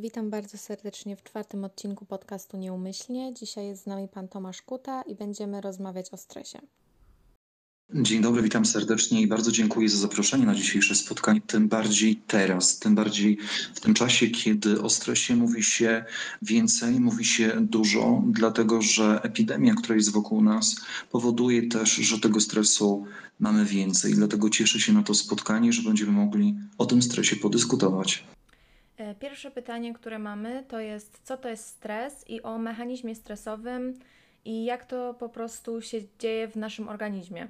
Witam 0.00 0.30
bardzo 0.30 0.58
serdecznie 0.58 1.16
w 1.16 1.22
czwartym 1.22 1.64
odcinku 1.64 2.04
podcastu 2.04 2.56
Nieumyślnie. 2.56 3.34
Dzisiaj 3.34 3.66
jest 3.66 3.82
z 3.82 3.86
nami 3.86 4.08
pan 4.08 4.28
Tomasz 4.28 4.62
Kuta 4.62 5.02
i 5.02 5.14
będziemy 5.14 5.60
rozmawiać 5.60 6.10
o 6.10 6.16
stresie. 6.16 6.58
Dzień 7.94 8.22
dobry, 8.22 8.42
witam 8.42 8.64
serdecznie 8.64 9.22
i 9.22 9.26
bardzo 9.26 9.52
dziękuję 9.52 9.88
za 9.88 9.96
zaproszenie 9.96 10.46
na 10.46 10.54
dzisiejsze 10.54 10.94
spotkanie. 10.94 11.40
Tym 11.40 11.68
bardziej 11.68 12.16
teraz, 12.16 12.78
tym 12.78 12.94
bardziej 12.94 13.38
w 13.74 13.80
tym 13.80 13.94
czasie, 13.94 14.26
kiedy 14.26 14.82
o 14.82 14.90
stresie 14.90 15.36
mówi 15.36 15.62
się 15.62 16.04
więcej, 16.42 17.00
mówi 17.00 17.24
się 17.24 17.52
dużo, 17.60 18.22
dlatego 18.26 18.82
że 18.82 19.20
epidemia, 19.22 19.74
która 19.74 19.96
jest 19.96 20.12
wokół 20.12 20.42
nas, 20.42 20.76
powoduje 21.10 21.68
też, 21.68 21.90
że 21.90 22.20
tego 22.20 22.40
stresu 22.40 23.04
mamy 23.40 23.64
więcej. 23.64 24.14
Dlatego 24.14 24.50
cieszę 24.50 24.80
się 24.80 24.92
na 24.92 25.02
to 25.02 25.14
spotkanie, 25.14 25.72
że 25.72 25.82
będziemy 25.82 26.12
mogli 26.12 26.54
o 26.78 26.86
tym 26.86 27.02
stresie 27.02 27.36
podyskutować. 27.36 28.24
E, 29.00 29.14
pierwsze 29.14 29.50
pytanie, 29.50 29.94
które 29.94 30.18
mamy, 30.18 30.64
to 30.68 30.80
jest, 30.80 31.20
co 31.24 31.36
to 31.36 31.48
jest 31.48 31.66
stres 31.66 32.24
i 32.28 32.42
o 32.42 32.58
mechanizmie 32.58 33.14
stresowym 33.14 33.98
i 34.44 34.64
jak 34.64 34.86
to 34.86 35.14
po 35.14 35.28
prostu 35.28 35.82
się 35.82 35.98
dzieje 36.18 36.48
w 36.48 36.56
naszym 36.56 36.88
organizmie. 36.88 37.48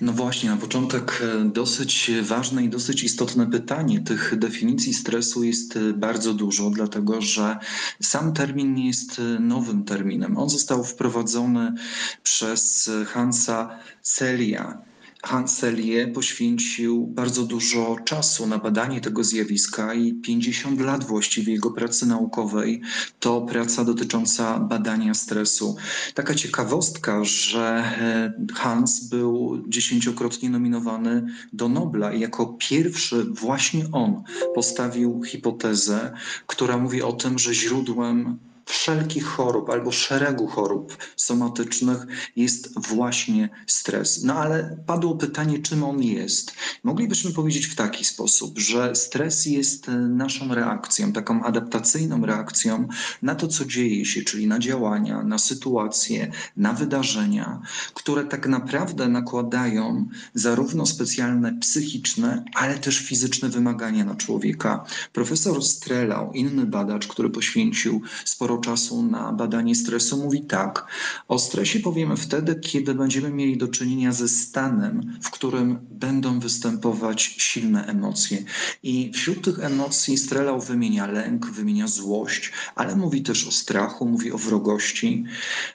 No 0.00 0.12
właśnie, 0.12 0.50
na 0.50 0.56
początek 0.56 1.22
e, 1.22 1.44
dosyć 1.44 2.10
ważne 2.22 2.64
i 2.64 2.68
dosyć 2.68 3.02
istotne 3.02 3.46
pytanie. 3.46 4.00
Tych 4.00 4.38
definicji 4.38 4.94
stresu 4.94 5.44
jest 5.44 5.76
e, 5.76 5.92
bardzo 5.92 6.34
dużo, 6.34 6.70
dlatego 6.70 7.20
że 7.20 7.58
sam 8.02 8.32
termin 8.32 8.74
nie 8.74 8.86
jest 8.86 9.20
nowym 9.40 9.84
terminem. 9.84 10.38
On 10.38 10.48
został 10.48 10.84
wprowadzony 10.84 11.74
przez 12.22 12.90
Hansa 13.06 13.78
Celia 14.02 14.88
Hans 15.22 15.58
Selye 15.58 16.06
poświęcił 16.08 17.06
bardzo 17.06 17.44
dużo 17.44 17.96
czasu 18.04 18.46
na 18.46 18.58
badanie 18.58 19.00
tego 19.00 19.24
zjawiska 19.24 19.94
i 19.94 20.14
50 20.14 20.80
lat 20.80 21.04
właściwie 21.04 21.52
jego 21.52 21.70
pracy 21.70 22.06
naukowej 22.06 22.80
to 23.20 23.40
praca 23.40 23.84
dotycząca 23.84 24.58
badania 24.60 25.14
stresu. 25.14 25.76
Taka 26.14 26.34
ciekawostka, 26.34 27.24
że 27.24 27.60
e, 27.60 28.32
Hans 28.54 29.08
był 29.08 29.62
dziesięciokrotnie 29.68 30.50
nominowany 30.50 31.26
do 31.52 31.68
Nobla 31.68 32.12
i 32.12 32.20
jako 32.20 32.46
pierwszy 32.46 33.24
właśnie 33.24 33.84
on 33.92 34.22
postawił 34.52 35.22
hipotezę, 35.22 36.12
która 36.46 36.78
mówi 36.78 37.02
o 37.02 37.12
tym, 37.12 37.38
że 37.38 37.54
źródłem 37.54 38.38
wszelkich 38.68 39.24
chorób 39.24 39.70
albo 39.70 39.92
szeregu 39.92 40.46
chorób 40.46 40.96
somatycznych 41.16 42.06
jest 42.36 42.80
właśnie 42.88 43.48
stres. 43.66 44.22
No 44.24 44.34
ale 44.34 44.76
padło 44.86 45.16
pytanie, 45.16 45.58
czym 45.58 45.84
on 45.84 46.02
jest. 46.02 46.52
Moglibyśmy 46.84 47.32
powiedzieć 47.32 47.66
w 47.66 47.74
taki 47.74 48.04
sposób, 48.04 48.58
że 48.58 48.94
stres 48.94 49.46
jest 49.46 49.86
naszą 50.08 50.54
reakcją, 50.54 51.12
taką 51.12 51.42
adaptacyjną 51.42 52.26
reakcją 52.26 52.88
na 53.22 53.34
to, 53.34 53.48
co 53.48 53.64
dzieje 53.64 54.04
się, 54.04 54.22
czyli 54.22 54.46
na 54.46 54.58
działania, 54.58 55.22
na 55.22 55.38
sytuacje, 55.38 56.32
na 56.56 56.72
wydarzenia, 56.72 57.60
które 57.94 58.24
tak 58.24 58.46
naprawdę 58.46 59.08
nakładają 59.08 60.08
zarówno 60.34 60.86
specjalne 60.86 61.58
psychiczne, 61.60 62.44
ale 62.54 62.78
też 62.78 62.98
fizyczne 62.98 63.48
wymagania 63.48 64.04
na 64.04 64.14
człowieka. 64.14 64.84
Profesor 65.12 65.64
Strelau, 65.64 66.32
inny 66.32 66.66
badacz, 66.66 67.06
który 67.06 67.30
poświęcił 67.30 68.02
sporo 68.24 68.57
czasu 68.58 69.02
na 69.02 69.32
badanie 69.32 69.74
stresu, 69.74 70.16
mówi 70.16 70.40
tak. 70.40 70.86
O 71.28 71.38
stresie 71.38 71.80
powiemy 71.80 72.16
wtedy, 72.16 72.54
kiedy 72.54 72.94
będziemy 72.94 73.30
mieli 73.30 73.56
do 73.56 73.68
czynienia 73.68 74.12
ze 74.12 74.28
stanem, 74.28 75.18
w 75.22 75.30
którym 75.30 75.78
będą 75.90 76.40
występować 76.40 77.22
silne 77.22 77.86
emocje. 77.86 78.44
I 78.82 79.12
wśród 79.14 79.44
tych 79.44 79.58
emocji 79.58 80.18
Strelau 80.18 80.60
wymienia 80.60 81.06
lęk, 81.06 81.46
wymienia 81.46 81.88
złość, 81.88 82.52
ale 82.74 82.96
mówi 82.96 83.22
też 83.22 83.48
o 83.48 83.50
strachu, 83.50 84.06
mówi 84.06 84.32
o 84.32 84.38
wrogości. 84.38 85.24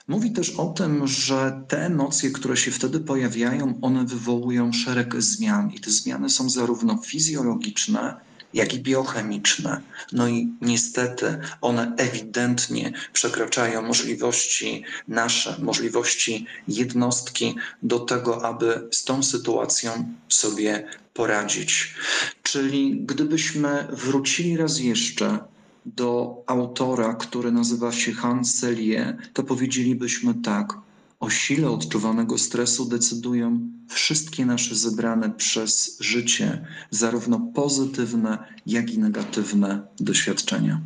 Mówi 0.08 0.32
też 0.32 0.50
o 0.50 0.66
tym, 0.66 1.06
że 1.06 1.64
te 1.68 1.86
emocje, 1.86 2.30
które 2.30 2.56
się 2.56 2.70
wtedy 2.70 3.00
pojawiają, 3.00 3.78
one 3.82 4.04
wywołują 4.04 4.72
szereg 4.72 5.22
zmian. 5.22 5.70
I 5.70 5.80
te 5.80 5.90
zmiany 5.90 6.30
są 6.30 6.50
zarówno 6.50 6.96
fizjologiczne, 6.96 8.20
jak 8.54 8.74
i 8.74 8.80
biochemiczne. 8.80 9.80
No 10.12 10.28
i 10.28 10.48
niestety 10.60 11.38
one 11.60 11.92
ewidentnie 11.96 12.92
przekraczają 13.12 13.82
możliwości 13.82 14.84
nasze, 15.08 15.56
możliwości 15.62 16.46
jednostki 16.68 17.54
do 17.82 18.00
tego, 18.00 18.44
aby 18.44 18.88
z 18.92 19.04
tą 19.04 19.22
sytuacją 19.22 20.14
sobie 20.28 20.88
poradzić. 21.14 21.94
Czyli 22.42 23.00
gdybyśmy 23.00 23.88
wrócili 23.92 24.56
raz 24.56 24.78
jeszcze 24.78 25.38
do 25.86 26.42
autora, 26.46 27.14
który 27.14 27.52
nazywa 27.52 27.92
się 27.92 28.12
Hans 28.12 28.54
Selye, 28.58 29.16
to 29.32 29.42
powiedzielibyśmy 29.42 30.34
tak: 30.34 30.83
o 31.24 31.30
sile 31.30 31.70
odczuwanego 31.70 32.38
stresu 32.38 32.84
decydują 32.84 33.60
wszystkie 33.88 34.46
nasze 34.46 34.74
zebrane 34.74 35.30
przez 35.30 36.00
życie, 36.00 36.66
zarówno 36.90 37.40
pozytywne, 37.54 38.38
jak 38.66 38.90
i 38.90 38.98
negatywne 38.98 39.86
doświadczenia. 40.00 40.80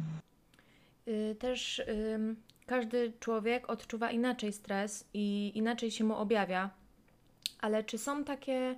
Y, 1.09 1.37
też 1.39 1.83
każdy 2.67 3.13
człowiek 3.21 3.71
odczuwa 3.71 4.11
inaczej 4.11 4.53
stres 4.53 5.05
i 5.15 5.53
inaczej 5.55 5.91
się 5.91 6.05
mu 6.05 6.15
objawia, 6.15 6.71
ale 7.61 7.85
czy 7.85 7.99
są 7.99 8.25
takie 8.25 8.77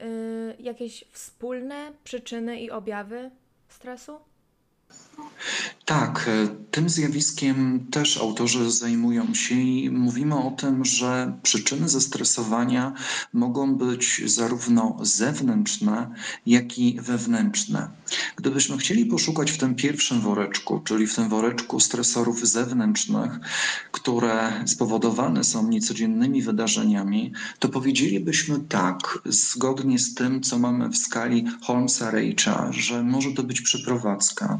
y, 0.00 0.56
jakieś 0.58 1.04
wspólne 1.12 1.92
przyczyny 2.04 2.60
i 2.60 2.70
objawy 2.70 3.30
stresu? 3.68 4.18
Tak, 5.84 6.28
e, 6.28 6.48
tym 6.70 6.88
zjawiskiem 6.88 7.86
też 7.90 8.18
autorzy 8.18 8.70
zajmują 8.70 9.34
się 9.34 9.54
i 9.54 9.90
mówimy 9.90 10.34
o 10.34 10.50
tym, 10.50 10.84
że 10.84 11.38
przyczyny 11.42 11.88
zestresowania 11.88 12.92
mogą 13.32 13.74
być 13.74 14.22
zarówno 14.24 14.96
zewnętrzne, 15.02 16.10
jak 16.46 16.78
i 16.78 17.00
wewnętrzne. 17.00 17.88
Gdybyśmy 18.36 18.78
chcieli 18.78 19.06
poszukać 19.06 19.50
w 19.50 19.58
tym 19.58 19.74
pierwszym 19.74 20.20
woreczku, 20.20 20.80
czyli 20.80 21.06
w 21.06 21.14
tym 21.14 21.28
woreczku 21.28 21.80
stresorów 21.80 22.48
zewnętrznych, 22.48 23.32
które 23.92 24.64
spowodowane 24.66 25.44
są 25.44 25.68
niecodziennymi 25.68 26.42
wydarzeniami, 26.42 27.32
to 27.58 27.68
powiedzielibyśmy 27.68 28.60
tak, 28.60 29.18
zgodnie 29.24 29.98
z 29.98 30.14
tym, 30.14 30.40
co 30.40 30.58
mamy 30.58 30.88
w 30.88 30.96
skali 30.96 31.44
Holmesa-Rage'a, 31.66 32.72
że 32.72 33.02
może 33.02 33.32
to 33.32 33.42
być 33.42 33.60
przeprowadzka, 33.60 34.58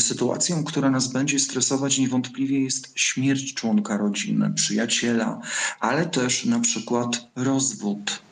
sytuacją, 0.00 0.64
która 0.64 0.90
nas 0.90 1.08
będzie 1.08 1.38
stresować, 1.38 1.98
niewątpliwie 1.98 2.60
jest 2.60 2.92
śmierć 2.94 3.54
członka 3.54 3.96
rodziny, 3.96 4.52
przyjaciela, 4.54 5.40
ale 5.80 6.06
też 6.06 6.44
na 6.44 6.60
przykład 6.60 7.28
rozwód 7.36 8.26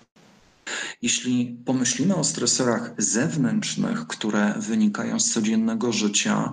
jeśli 1.02 1.56
pomyślimy 1.64 2.14
o 2.14 2.24
stresorach 2.24 2.94
zewnętrznych, 2.98 4.06
które 4.06 4.54
wynikają 4.58 5.20
z 5.20 5.30
codziennego 5.30 5.92
życia, 5.92 6.52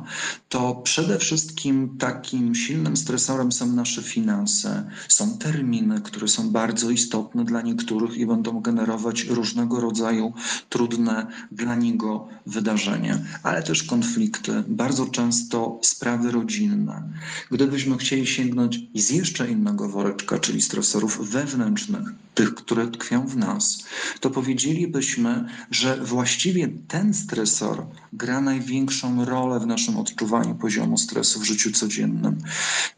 to 0.49 0.75
przede 0.75 1.19
wszystkim 1.19 1.97
takim 1.97 2.55
silnym 2.55 2.97
stresorem 2.97 3.51
są 3.51 3.71
nasze 3.71 4.03
finanse, 4.03 4.89
są 5.07 5.37
terminy, 5.37 6.01
które 6.01 6.27
są 6.27 6.49
bardzo 6.49 6.89
istotne 6.89 7.45
dla 7.45 7.61
niektórych 7.61 8.17
i 8.17 8.25
będą 8.25 8.61
generować 8.61 9.23
różnego 9.23 9.79
rodzaju 9.79 10.33
trudne 10.69 11.27
dla 11.51 11.75
niego 11.75 12.27
wydarzenia, 12.45 13.19
ale 13.43 13.63
też 13.63 13.83
konflikty, 13.83 14.63
bardzo 14.67 15.05
często 15.05 15.79
sprawy 15.83 16.31
rodzinne. 16.31 17.03
Gdybyśmy 17.51 17.97
chcieli 17.97 18.27
sięgnąć 18.27 18.79
z 18.95 19.09
jeszcze 19.09 19.51
innego 19.51 19.89
woreczka, 19.89 20.39
czyli 20.39 20.61
stresorów 20.61 21.29
wewnętrznych, 21.29 22.07
tych, 22.33 22.55
które 22.55 22.87
tkwią 22.87 23.27
w 23.27 23.37
nas, 23.37 23.83
to 24.19 24.29
powiedzielibyśmy, 24.29 25.45
że 25.71 25.97
właściwie 25.97 26.67
ten 26.87 27.13
stresor 27.13 27.85
gra 28.13 28.41
największą 28.41 29.25
rolę 29.25 29.59
w 29.59 29.67
naszym 29.67 29.97
odczuwaniu 29.97 30.55
poziomu 30.55 30.97
stresu 30.97 31.39
w 31.39 31.43
życiu 31.43 31.71
codziennym. 31.71 32.37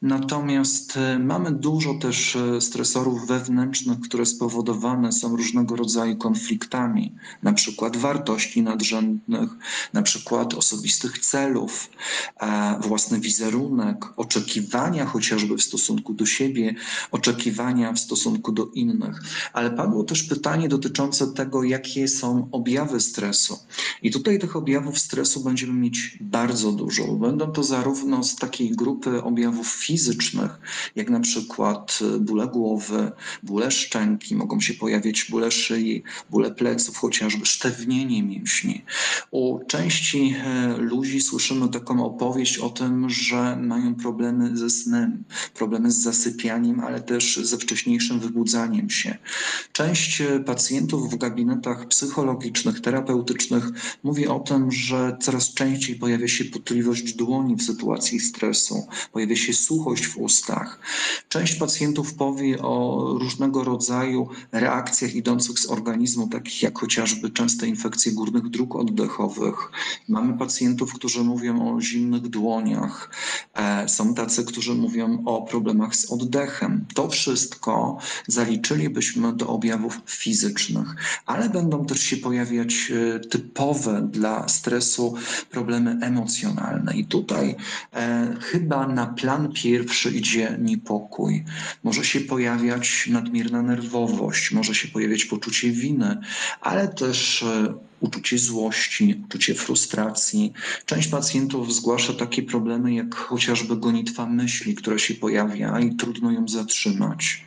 Natomiast 0.02 0.98
e, 0.98 1.20
mamy 1.20 1.52
dużo 1.52 1.94
też 1.94 2.36
e, 2.36 2.62
stresorów 2.62 3.28
wewnętrznych, 3.28 4.00
które 4.00 4.26
spowodowane 4.26 5.12
są 5.12 5.36
różnego 5.36 5.76
rodzaju 5.76 6.16
konfliktami, 6.16 7.16
na 7.44 7.54
przykład 7.54 7.98
wartości 7.98 8.62
nadrzędnych, 8.62 9.50
na 9.94 10.02
przykład 10.02 10.54
osobistych 10.54 11.20
celów, 11.20 11.90
własny 12.80 13.20
wizerunek, 13.20 14.06
oczekiwania 14.16 15.06
chociażby 15.06 15.58
w 15.58 15.64
stosunku 15.64 16.14
do 16.14 16.26
siebie, 16.26 16.76
oczekiwania 17.12 17.94
w 17.94 18.00
stosunku 18.00 18.52
do 18.52 18.66
innych. 18.66 19.22
Ale 19.54 19.72
padło 19.72 20.04
też 20.04 20.24
pytanie 20.24 20.70
dotyczące 20.70 20.93
dotyczące 20.94 21.34
tego, 21.34 21.64
jakie 21.64 22.08
są 22.08 22.50
objawy 22.52 23.00
stresu. 23.00 23.60
I 24.02 24.12
tutaj 24.12 24.40
tych 24.40 24.56
objawów 24.56 25.00
stresu 25.00 25.44
będziemy 25.44 25.74
mieć 25.74 26.18
bardzo 26.22 26.72
dużo. 26.72 27.08
Będą 27.08 27.52
to 27.52 27.64
zarówno 27.64 28.24
z 28.24 28.36
takiej 28.36 28.72
grupy 28.72 29.24
objawów 29.24 29.68
fizycznych, 29.68 30.52
jak 30.96 31.10
na 31.10 31.20
przykład 31.20 32.00
bóle 32.20 32.48
głowy, 32.48 33.12
bóle 33.44 33.72
szczęki, 33.72 34.36
mogą 34.36 34.60
się 34.60 34.74
pojawiać 34.74 35.26
bóle 35.30 35.52
szyi, 35.52 36.04
bóle 36.30 36.52
pleców, 36.52 36.98
chociażby 36.98 37.46
sztywnienie 37.46 38.24
mięśni. 38.24 38.82
U 39.32 39.60
części 39.68 40.36
e, 40.46 40.78
ludzi 40.78 41.22
słyszymy 41.22 41.70
taką 41.70 42.06
opowieść 42.06 42.58
o 42.58 42.70
tym, 42.70 43.10
że 43.10 43.58
mają 43.62 43.96
problemy 43.96 44.58
ze 44.58 44.70
snem, 44.70 45.24
problemy 45.54 45.92
z 45.92 45.98
zasypianiem, 45.98 46.80
ale 46.80 47.02
też 47.02 47.38
ze 47.38 47.58
wcześniejszym 47.58 48.20
wybudzaniem 48.20 48.90
się. 48.90 49.18
Część 49.72 50.22
e, 50.22 50.40
pacjentów 50.84 51.12
w 51.12 51.18
gabinetach 51.18 51.88
psychologicznych, 51.88 52.82
terapeutycznych 52.82 53.64
mówi 54.04 54.28
o 54.28 54.40
tym, 54.40 54.72
że 54.72 55.18
coraz 55.22 55.54
częściej 55.54 55.96
pojawia 55.96 56.28
się 56.28 56.46
potliwość 56.46 57.14
dłoni 57.14 57.56
w 57.56 57.64
sytuacji 57.64 58.20
stresu, 58.20 58.88
pojawia 59.12 59.36
się 59.36 59.54
suchość 59.54 60.08
w 60.08 60.18
ustach. 60.18 60.80
Część 61.30 61.56
pacjentów 61.56 62.14
powie 62.14 62.62
o 62.62 63.08
różnego 63.20 63.64
rodzaju 63.64 64.28
reakcjach 64.52 65.16
idących 65.16 65.60
z 65.60 65.66
organizmu, 65.66 66.28
takich 66.28 66.64
jak 66.64 66.80
chociażby 66.80 67.30
częste 67.30 67.68
infekcje 67.68 68.12
górnych 68.12 68.50
dróg 68.50 68.76
oddechowych. 68.76 69.72
Mamy 70.08 70.38
pacjentów, 70.38 70.94
którzy 70.94 71.24
mówią 71.24 71.76
o 71.76 71.82
zimnych 71.82 72.22
dłoniach. 72.22 73.10
E, 73.54 73.90
są 73.90 74.14
tacy, 74.14 74.46
którzy 74.46 74.74
mówią 74.76 75.24
o 75.26 75.42
problemach 75.42 75.96
z 75.96 76.12
oddechem. 76.12 76.86
To 76.96 77.10
wszystko 77.10 77.98
zaliczylibyśmy 78.28 79.34
do 79.34 79.48
objawów 79.48 80.02
fizycznych, 80.06 80.73
ale 81.26 81.50
będą 81.50 81.86
też 81.86 82.00
się 82.00 82.18
pojawiać 82.18 82.92
e, 82.92 83.20
typowe 83.20 84.08
dla 84.12 84.48
stresu 84.48 85.16
problemy 85.52 85.98
emocjonalne. 86.02 86.98
I 86.98 87.06
tutaj 87.06 87.56
e, 87.94 88.36
chyba 88.42 88.88
na 88.88 89.06
plan 89.06 89.52
pierwszy 89.54 90.12
idzie 90.12 90.58
niepokój. 90.62 91.44
Może 91.84 92.06
się 92.06 92.20
pojawiać 92.20 93.08
nadmierna 93.12 93.62
nerwowość, 93.62 94.52
może 94.52 94.76
się 94.76 94.88
pojawiać 94.88 95.26
poczucie 95.26 95.72
winy, 95.72 96.18
ale 96.62 96.88
też 96.88 97.44
e, 97.44 97.74
uczucie 98.04 98.38
złości, 98.38 99.22
uczucie 99.26 99.54
frustracji. 99.54 100.54
Część 100.86 101.08
pacjentów 101.08 101.74
zgłasza 101.74 102.14
takie 102.14 102.44
problemy 102.44 102.94
jak 102.94 103.16
chociażby 103.16 103.78
gonitwa 103.78 104.26
myśli, 104.26 104.76
która 104.76 104.98
się 104.98 105.14
pojawia 105.14 105.80
i 105.80 105.96
trudno 105.96 106.32
ją 106.32 106.48
zatrzymać. 106.48 107.46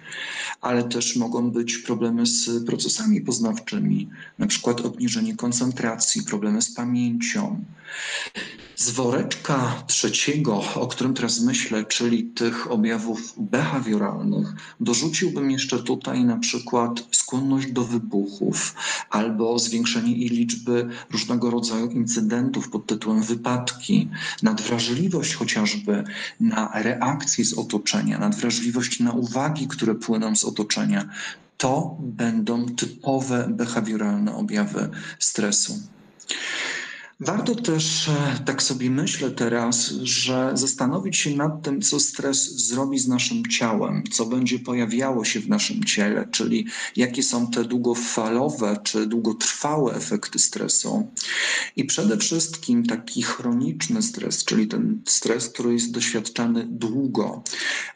Ale 0.60 0.84
też 0.84 1.16
mogą 1.16 1.50
być 1.50 1.78
problemy 1.78 2.26
z 2.26 2.64
procesami 2.66 3.20
poznawczymi, 3.20 4.08
na 4.38 4.46
przykład 4.46 4.80
obniżenie 4.80 5.36
koncentracji, 5.36 6.22
problemy 6.22 6.62
z 6.62 6.74
pamięcią. 6.74 7.64
Z 8.76 8.90
woreczka 8.90 9.82
trzeciego, 9.86 10.62
o 10.74 10.86
którym 10.86 11.14
teraz 11.14 11.40
myślę, 11.40 11.84
czyli 11.84 12.24
tych 12.24 12.70
objawów 12.70 13.34
behawioralnych, 13.36 14.48
dorzuciłbym 14.80 15.50
jeszcze 15.50 15.82
tutaj 15.82 16.24
na 16.24 16.36
przykład 16.36 17.04
skłonność 17.10 17.72
do 17.72 17.84
wybuchów 17.84 18.74
albo 19.10 19.58
zwiększenie 19.58 20.12
jej 20.12 20.28
liczby 20.28 20.88
różnego 21.10 21.50
rodzaju 21.50 21.90
incydentów 21.90 22.70
pod 22.70 22.86
tytułem 22.86 23.22
wypadki, 23.22 24.10
nadwrażliwość 24.42 25.34
chociażby 25.34 26.04
na 26.40 26.70
reakcje 26.74 27.44
z 27.44 27.54
otoczenia, 27.54 28.18
nadwrażliwość 28.18 29.00
na 29.00 29.12
uwagi, 29.12 29.68
które 29.68 29.94
płyną 29.94 30.36
z 30.36 30.44
otoczenia. 30.44 31.08
To 31.56 31.96
będą 32.00 32.66
typowe 32.66 33.48
behawioralne 33.50 34.34
objawy 34.34 34.90
stresu. 35.18 35.78
Warto 37.20 37.54
też, 37.54 38.08
e, 38.08 38.38
tak 38.44 38.62
sobie 38.62 38.90
myślę 38.90 39.30
teraz, 39.30 39.88
że 40.02 40.50
zastanowić 40.54 41.16
się 41.16 41.36
nad 41.36 41.62
tym, 41.62 41.82
co 41.82 42.00
stres 42.00 42.66
zrobi 42.68 42.98
z 42.98 43.08
naszym 43.08 43.46
ciałem, 43.46 44.04
co 44.10 44.26
będzie 44.26 44.58
pojawiało 44.58 45.24
się 45.24 45.40
w 45.40 45.48
naszym 45.48 45.84
ciele, 45.84 46.28
czyli 46.30 46.66
jakie 46.96 47.22
są 47.22 47.50
te 47.50 47.64
długofalowe 47.64 48.78
czy 48.84 49.06
długotrwałe 49.06 49.94
efekty 49.94 50.38
stresu. 50.38 51.10
I 51.76 51.84
przede 51.84 52.16
wszystkim 52.16 52.86
taki 52.86 53.22
chroniczny 53.22 54.02
stres, 54.02 54.44
czyli 54.44 54.68
ten 54.68 55.02
stres, 55.06 55.48
który 55.48 55.72
jest 55.72 55.90
doświadczany 55.90 56.66
długo, 56.70 57.42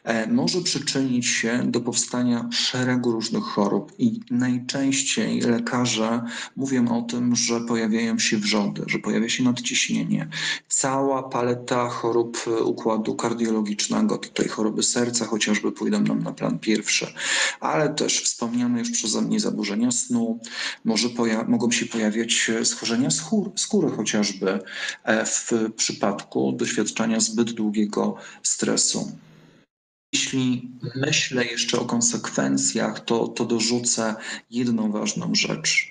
e, 0.03 0.27
może 0.27 0.61
przyczynić 0.61 1.27
się 1.27 1.63
do 1.71 1.81
powstania 1.81 2.49
szeregu 2.51 3.11
różnych 3.11 3.43
chorób. 3.43 3.93
I 3.99 4.19
najczęściej 4.31 5.41
lekarze 5.41 6.21
mówią 6.55 6.87
o 6.87 7.01
tym, 7.01 7.35
że 7.35 7.61
pojawiają 7.61 8.19
się 8.19 8.37
wrzody, 8.37 8.83
że 8.87 8.99
pojawia 9.11 9.29
się 9.29 9.43
nadciśnienie, 9.43 10.27
cała 10.67 11.23
paleta 11.23 11.89
chorób 11.89 12.37
e, 12.47 12.63
układu 12.63 13.15
kardiologicznego, 13.15 14.17
tutaj 14.17 14.47
choroby 14.47 14.83
serca 14.83 15.25
chociażby 15.25 15.71
pójdą 15.71 16.01
nam 16.01 16.23
na 16.23 16.33
plan 16.33 16.59
pierwszy, 16.59 17.13
ale 17.59 17.89
też 17.89 18.21
wspomniane 18.21 18.79
już 18.79 18.91
przeze 18.91 19.21
mnie 19.21 19.39
zaburzenia 19.39 19.91
snu, 19.91 20.39
może 20.83 21.09
mogą 21.47 21.71
się 21.71 21.85
pojawiać 21.85 22.49
e, 22.49 22.65
schorzenia 22.65 23.11
skór, 23.11 23.51
skóry 23.55 23.89
chociażby 23.89 24.59
e, 25.03 25.25
w 25.25 25.51
przypadku 25.75 26.51
doświadczania 26.51 27.19
zbyt 27.19 27.51
długiego 27.51 28.15
stresu. 28.43 29.11
Jeśli 30.13 30.71
myślę 30.95 31.45
jeszcze 31.45 31.79
o 31.79 31.85
konsekwencjach, 31.85 32.99
to, 32.99 33.27
to 33.27 33.45
dorzucę 33.45 34.15
jedną 34.49 34.91
ważną 34.91 35.35
rzecz 35.35 35.90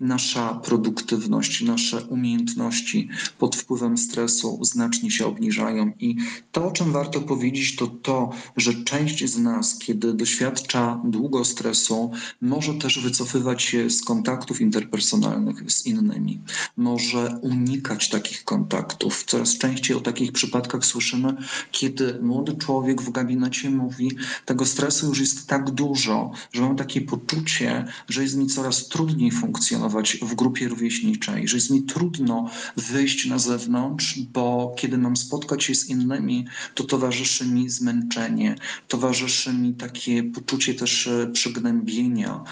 nasza 0.00 0.54
produktywność, 0.54 1.62
nasze 1.62 2.04
umiejętności 2.04 3.08
pod 3.38 3.56
wpływem 3.56 3.98
stresu 3.98 4.58
znacznie 4.62 5.10
się 5.10 5.26
obniżają. 5.26 5.92
I 6.00 6.16
to, 6.52 6.68
o 6.68 6.70
czym 6.70 6.92
warto 6.92 7.20
powiedzieć, 7.20 7.76
to 7.76 7.86
to, 7.86 8.30
że 8.56 8.74
część 8.74 9.24
z 9.24 9.38
nas, 9.38 9.78
kiedy 9.78 10.14
doświadcza 10.14 11.00
długo 11.04 11.44
stresu, 11.44 12.10
może 12.40 12.74
też 12.74 12.98
wycofywać 12.98 13.62
się 13.62 13.90
z 13.90 14.04
kontaktów 14.04 14.60
interpersonalnych 14.60 15.72
z 15.72 15.86
innymi, 15.86 16.40
może 16.76 17.38
unikać 17.42 18.08
takich 18.08 18.44
kontaktów. 18.44 19.24
Coraz 19.24 19.58
częściej 19.58 19.96
o 19.96 20.00
takich 20.00 20.32
przypadkach 20.32 20.84
słyszymy, 20.84 21.36
kiedy 21.70 22.18
młody 22.22 22.56
człowiek 22.56 23.02
w 23.02 23.10
gabinecie 23.10 23.70
mówi: 23.70 24.16
Tego 24.44 24.66
stresu 24.66 25.08
już 25.08 25.20
jest 25.20 25.46
tak 25.46 25.70
dużo, 25.70 26.30
że 26.52 26.62
mam 26.62 26.76
takie 26.76 27.00
poczucie, 27.00 27.84
że 28.08 28.22
jest 28.22 28.36
mi 28.36 28.46
coraz 28.46 28.88
trudniej 28.88 29.30
funkcjonować 29.30 29.67
funkcjonować 29.68 30.16
w 30.16 30.34
grupie 30.34 30.68
rówieśniczej, 30.68 31.48
że 31.48 31.56
jest 31.56 31.70
mi 31.70 31.82
trudno 31.82 32.50
wyjść 32.76 33.26
na 33.26 33.38
zewnątrz, 33.38 34.18
bo 34.18 34.74
kiedy 34.78 34.98
mam 34.98 35.16
spotkać 35.16 35.64
się 35.64 35.74
z 35.74 35.88
innymi, 35.88 36.46
to 36.74 36.84
towarzyszy 36.84 37.46
mi 37.46 37.70
zmęczenie, 37.70 38.54
towarzyszy 38.88 39.52
mi 39.52 39.74
takie 39.74 40.22
poczucie 40.22 40.74
też 40.74 41.06
e, 41.06 41.26
przygnębienia. 41.32 42.44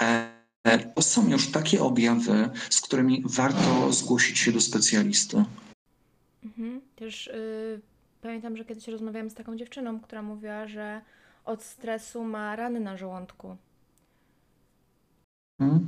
E, 0.00 0.32
to 0.94 1.02
są 1.02 1.28
już 1.28 1.50
takie 1.50 1.82
objawy, 1.82 2.50
z 2.70 2.80
którymi 2.80 3.22
warto 3.24 3.92
zgłosić 3.92 4.38
się 4.38 4.52
do 4.52 4.60
specjalisty. 4.60 5.44
Mhm. 6.44 6.80
Też 6.96 7.26
y, 7.26 7.80
pamiętam, 8.22 8.56
że 8.56 8.64
kiedyś 8.64 8.88
rozmawiałam 8.88 9.30
z 9.30 9.34
taką 9.34 9.56
dziewczyną, 9.56 10.00
która 10.00 10.22
mówiła, 10.22 10.68
że 10.68 11.00
od 11.44 11.62
stresu 11.62 12.24
ma 12.24 12.56
rany 12.56 12.80
na 12.80 12.96
żołądku. 12.96 13.56
Mhm. 15.62 15.86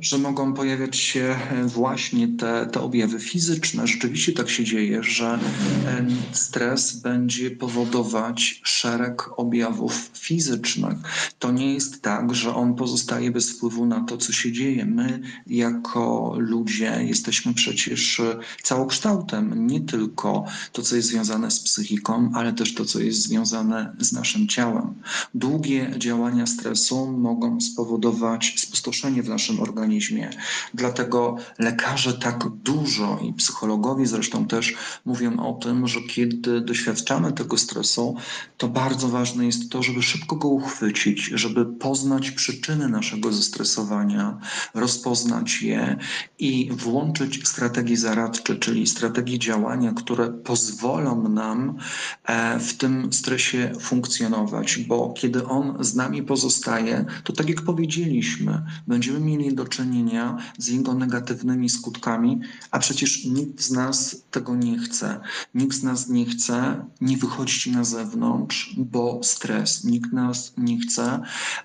Że 0.00 0.18
mogą 0.18 0.54
pojawiać 0.54 0.96
się 0.96 1.36
e, 1.50 1.64
właśnie 1.64 2.28
te, 2.28 2.66
te 2.72 2.80
objawy 2.80 3.20
fizyczne. 3.20 3.86
Rzeczywiście 3.86 4.32
tak 4.32 4.50
się 4.50 4.64
dzieje, 4.64 5.02
że 5.02 5.38
e, 5.86 6.06
stres 6.32 6.96
będzie 6.96 7.50
powodować 7.50 8.60
szereg 8.64 9.30
objawów 9.36 10.10
fizycznych. 10.14 10.96
To 11.38 11.52
nie 11.52 11.74
jest 11.74 12.02
tak, 12.02 12.34
że 12.34 12.54
on 12.54 12.74
pozostaje 12.74 13.30
bez 13.30 13.50
wpływu 13.50 13.86
na 13.86 14.00
to, 14.00 14.16
co 14.16 14.32
się 14.32 14.52
dzieje. 14.52 14.84
My, 14.84 15.20
jako 15.46 16.34
ludzie, 16.38 17.04
jesteśmy 17.04 17.54
przecież 17.54 18.20
e, 18.20 18.38
całokształtem, 18.62 19.66
nie 19.66 19.80
tylko 19.80 20.44
to, 20.72 20.82
co 20.82 20.96
jest 20.96 21.08
związane 21.08 21.50
z 21.50 21.60
psychiką, 21.60 22.30
ale 22.34 22.52
też 22.52 22.74
to, 22.74 22.84
co 22.84 23.00
jest 23.00 23.22
związane 23.22 23.96
z 23.98 24.12
naszym 24.12 24.48
ciałem. 24.48 24.94
Długie 25.34 25.94
działania 25.98 26.46
stresu 26.46 27.12
mogą 27.12 27.60
spowodować 27.60 28.54
spustoszenie 28.56 29.15
w 29.22 29.28
naszym 29.28 29.60
organizmie. 29.60 30.30
Dlatego 30.74 31.36
lekarze 31.58 32.12
tak 32.12 32.48
dużo 32.48 33.18
i 33.28 33.32
psychologowie 33.32 34.06
zresztą 34.06 34.46
też 34.46 34.74
mówią 35.04 35.38
o 35.38 35.52
tym, 35.52 35.88
że 35.88 36.00
kiedy 36.00 36.60
doświadczamy 36.60 37.32
tego 37.32 37.58
stresu, 37.58 38.16
to 38.56 38.68
bardzo 38.68 39.08
ważne 39.08 39.46
jest 39.46 39.70
to, 39.70 39.82
żeby 39.82 40.02
szybko 40.02 40.36
go 40.36 40.48
uchwycić, 40.48 41.24
żeby 41.34 41.66
poznać 41.66 42.30
przyczyny 42.30 42.88
naszego 42.88 43.32
zestresowania, 43.32 44.38
rozpoznać 44.74 45.62
je 45.62 45.96
i 46.38 46.70
włączyć 46.72 47.48
strategie 47.48 47.96
zaradcze, 47.96 48.56
czyli 48.56 48.86
strategie 48.86 49.38
działania, 49.38 49.92
które 49.92 50.30
pozwolą 50.30 51.28
nam 51.28 51.78
e, 52.24 52.60
w 52.60 52.74
tym 52.76 53.12
stresie 53.12 53.72
funkcjonować, 53.80 54.78
bo 54.78 55.14
kiedy 55.16 55.46
on 55.46 55.84
z 55.84 55.94
nami 55.94 56.22
pozostaje, 56.22 57.04
to 57.24 57.32
tak 57.32 57.48
jak 57.48 57.62
powiedzieliśmy, 57.62 58.62
będziemy 58.96 59.20
mieli 59.20 59.54
do 59.54 59.64
czynienia 59.64 60.36
z 60.58 60.68
jego 60.68 60.94
negatywnymi 60.94 61.68
skutkami, 61.68 62.40
a 62.70 62.78
przecież 62.78 63.24
nikt 63.24 63.60
z 63.60 63.70
nas 63.70 64.24
tego 64.30 64.56
nie 64.56 64.78
chce. 64.78 65.20
Nikt 65.54 65.76
z 65.76 65.82
nas 65.82 66.08
nie 66.08 66.26
chce 66.26 66.84
nie 67.00 67.16
wychodzić 67.16 67.66
na 67.66 67.84
zewnątrz, 67.84 68.74
bo 68.76 69.20
stres. 69.22 69.84
Nikt 69.84 70.12
nas 70.12 70.54
nie 70.56 70.80
chce 70.80 71.22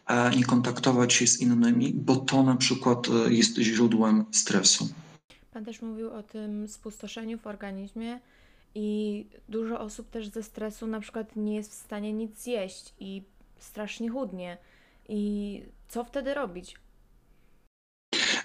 e, 0.07 0.35
nie 0.35 0.43
kontaktować 0.43 1.13
się 1.13 1.27
z 1.27 1.39
innymi, 1.39 1.93
bo 1.93 2.15
to 2.15 2.43
na 2.43 2.55
przykład 2.55 3.07
e, 3.07 3.33
jest 3.33 3.57
źródłem 3.57 4.25
stresu. 4.31 4.87
Pan 5.53 5.65
też 5.65 5.81
mówił 5.81 6.13
o 6.13 6.23
tym 6.23 6.67
spustoszeniu 6.67 7.37
w 7.37 7.47
organizmie 7.47 8.19
i 8.75 9.25
dużo 9.49 9.79
osób 9.79 10.09
też 10.09 10.27
ze 10.27 10.43
stresu 10.43 10.87
na 10.87 10.99
przykład 10.99 11.35
nie 11.35 11.55
jest 11.55 11.71
w 11.71 11.85
stanie 11.85 12.13
nic 12.13 12.43
zjeść 12.43 12.93
i 12.99 13.23
strasznie 13.59 14.09
chudnie. 14.09 14.57
I 15.09 15.63
co 15.89 16.03
wtedy 16.03 16.33
robić? 16.33 16.75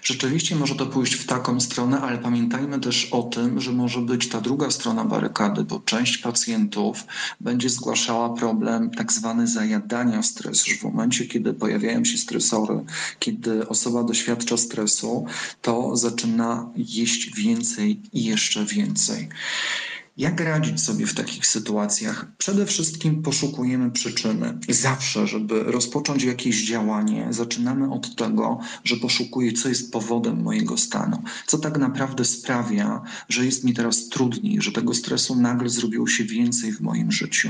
Rzeczywiście 0.07 0.55
może 0.55 0.75
to 0.75 0.85
pójść 0.85 1.13
w 1.13 1.25
taką 1.25 1.59
stronę, 1.59 2.01
ale 2.01 2.17
pamiętajmy 2.17 2.79
też 2.79 3.05
o 3.11 3.23
tym, 3.23 3.61
że 3.61 3.71
może 3.71 4.01
być 4.01 4.29
ta 4.29 4.41
druga 4.41 4.71
strona 4.71 5.05
barykady, 5.05 5.63
bo 5.63 5.79
część 5.79 6.17
pacjentów 6.17 7.03
będzie 7.41 7.69
zgłaszała 7.69 8.29
problem 8.29 8.89
tak 8.89 9.11
zwany 9.11 9.47
zajadania 9.47 10.23
stresu. 10.23 10.71
W 10.79 10.83
momencie, 10.83 11.25
kiedy 11.25 11.53
pojawiają 11.53 12.05
się 12.05 12.17
stresory, 12.17 12.79
kiedy 13.19 13.67
osoba 13.67 14.03
doświadcza 14.03 14.57
stresu, 14.57 15.25
to 15.61 15.97
zaczyna 15.97 16.69
jeść 16.75 17.35
więcej 17.35 18.01
i 18.13 18.23
jeszcze 18.23 18.65
więcej. 18.65 19.29
Jak 20.17 20.41
radzić 20.41 20.81
sobie 20.81 21.05
w 21.05 21.13
takich 21.13 21.47
sytuacjach? 21.47 22.25
Przede 22.37 22.65
wszystkim 22.65 23.21
poszukujemy 23.21 23.91
przyczyny. 23.91 24.57
Zawsze, 24.69 25.27
żeby 25.27 25.63
rozpocząć 25.63 26.23
jakieś 26.23 26.65
działanie, 26.67 27.27
zaczynamy 27.29 27.93
od 27.93 28.15
tego, 28.15 28.59
że 28.83 28.95
poszukuję, 28.95 29.53
co 29.53 29.69
jest 29.69 29.91
powodem 29.91 30.41
mojego 30.43 30.77
stanu, 30.77 31.23
co 31.47 31.57
tak 31.57 31.77
naprawdę 31.77 32.25
sprawia, 32.25 33.01
że 33.29 33.45
jest 33.45 33.63
mi 33.63 33.73
teraz 33.73 34.09
trudniej, 34.09 34.61
że 34.61 34.71
tego 34.71 34.93
stresu 34.93 35.35
nagle 35.35 35.69
zrobiło 35.69 36.07
się 36.07 36.23
więcej 36.23 36.71
w 36.71 36.81
moim 36.81 37.11
życiu. 37.11 37.49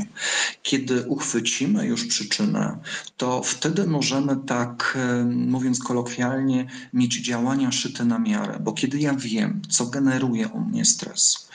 Kiedy 0.64 1.04
uchwycimy 1.04 1.86
już 1.86 2.06
przyczynę, 2.06 2.78
to 3.18 3.44
wtedy 3.44 3.88
możemy 3.88 4.38
tak, 4.46 4.98
mówiąc 5.26 5.80
kolokwialnie, 5.80 6.68
mieć 6.94 7.22
działania 7.22 7.72
szyte 7.72 8.06
na 8.06 8.20
miarę, 8.20 8.60
bo 8.64 8.74
kiedy 8.74 9.00
ja 9.00 9.14
wiem, 9.14 9.62
co 9.70 9.86
generuje 9.86 10.48
u 10.48 10.60
mnie 10.60 10.86
stres, 10.86 11.48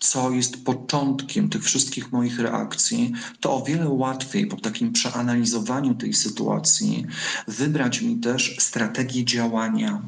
co 0.00 0.30
jest 0.30 0.64
początkiem 0.64 1.48
tych 1.48 1.64
wszystkich 1.64 2.12
moich 2.12 2.38
reakcji, 2.38 3.12
to 3.40 3.56
o 3.56 3.64
wiele 3.64 3.88
łatwiej 3.88 4.46
po 4.46 4.56
takim 4.56 4.92
przeanalizowaniu 4.92 5.94
tej 5.94 6.14
sytuacji 6.14 7.06
wybrać 7.48 8.02
mi 8.02 8.16
też 8.16 8.56
strategię 8.58 9.24
działania 9.24 10.02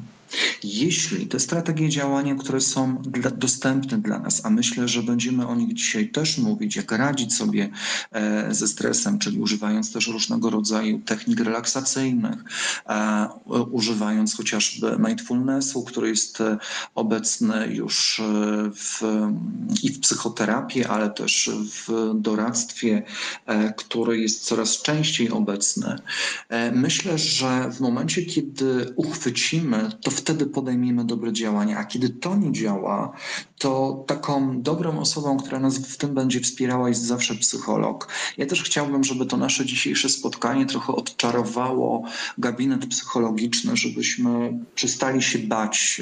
jeśli 0.63 1.27
te 1.27 1.39
strategie 1.39 1.89
działania, 1.89 2.35
które 2.35 2.61
są 2.61 2.97
dla, 2.97 3.31
dostępne 3.31 3.97
dla 3.97 4.19
nas, 4.19 4.45
a 4.45 4.49
myślę, 4.49 4.87
że 4.87 5.03
będziemy 5.03 5.47
o 5.47 5.55
nich 5.55 5.73
dzisiaj 5.73 6.09
też 6.09 6.37
mówić, 6.37 6.75
jak 6.75 6.91
radzić 6.91 7.33
sobie 7.33 7.69
e, 8.11 8.53
ze 8.53 8.67
stresem, 8.67 9.19
czyli 9.19 9.39
używając 9.39 9.93
też 9.93 10.07
różnego 10.07 10.49
rodzaju 10.49 10.99
technik 10.99 11.39
relaksacyjnych, 11.39 12.43
e, 12.89 13.27
używając 13.71 14.37
chociażby 14.37 14.97
mindfulnessu, 14.99 15.83
który 15.83 16.09
jest 16.09 16.41
e, 16.41 16.57
obecny 16.95 17.67
już 17.67 18.21
w, 18.75 19.01
i 19.83 19.89
w 19.89 19.99
psychoterapii, 19.99 20.85
ale 20.85 21.09
też 21.09 21.49
w 21.87 22.11
doradztwie, 22.15 23.03
który 23.77 24.19
jest 24.19 24.45
coraz 24.45 24.81
częściej 24.81 25.29
obecny. 25.29 25.95
Myślę, 26.73 27.17
że 27.17 27.71
w 27.71 27.79
momencie, 27.79 28.25
kiedy 28.25 28.93
uchwycimy 28.95 29.89
to 30.01 30.11
wtedy 30.17 30.45
podejmiemy 30.45 31.05
dobre 31.05 31.33
działania. 31.33 31.77
A 31.77 31.85
kiedy 31.85 32.09
to 32.09 32.35
nie 32.35 32.51
działa, 32.51 33.13
to 33.57 34.03
taką 34.07 34.61
dobrą 34.61 34.99
osobą, 34.99 35.37
która 35.37 35.59
nas 35.59 35.77
w 35.77 35.97
tym 35.97 36.13
będzie 36.13 36.39
wspierała, 36.39 36.89
jest 36.89 37.01
zawsze 37.01 37.35
psycholog. 37.35 38.07
Ja 38.37 38.45
też 38.45 38.63
chciałbym, 38.63 39.03
żeby 39.03 39.25
to 39.25 39.37
nasze 39.37 39.65
dzisiejsze 39.65 40.09
spotkanie 40.09 40.65
trochę 40.65 40.93
odczarowało 40.93 42.03
gabinet 42.37 42.85
psychologiczny, 42.85 43.77
żebyśmy 43.77 44.59
przestali 44.75 45.21
się 45.21 45.39
bać 45.39 46.01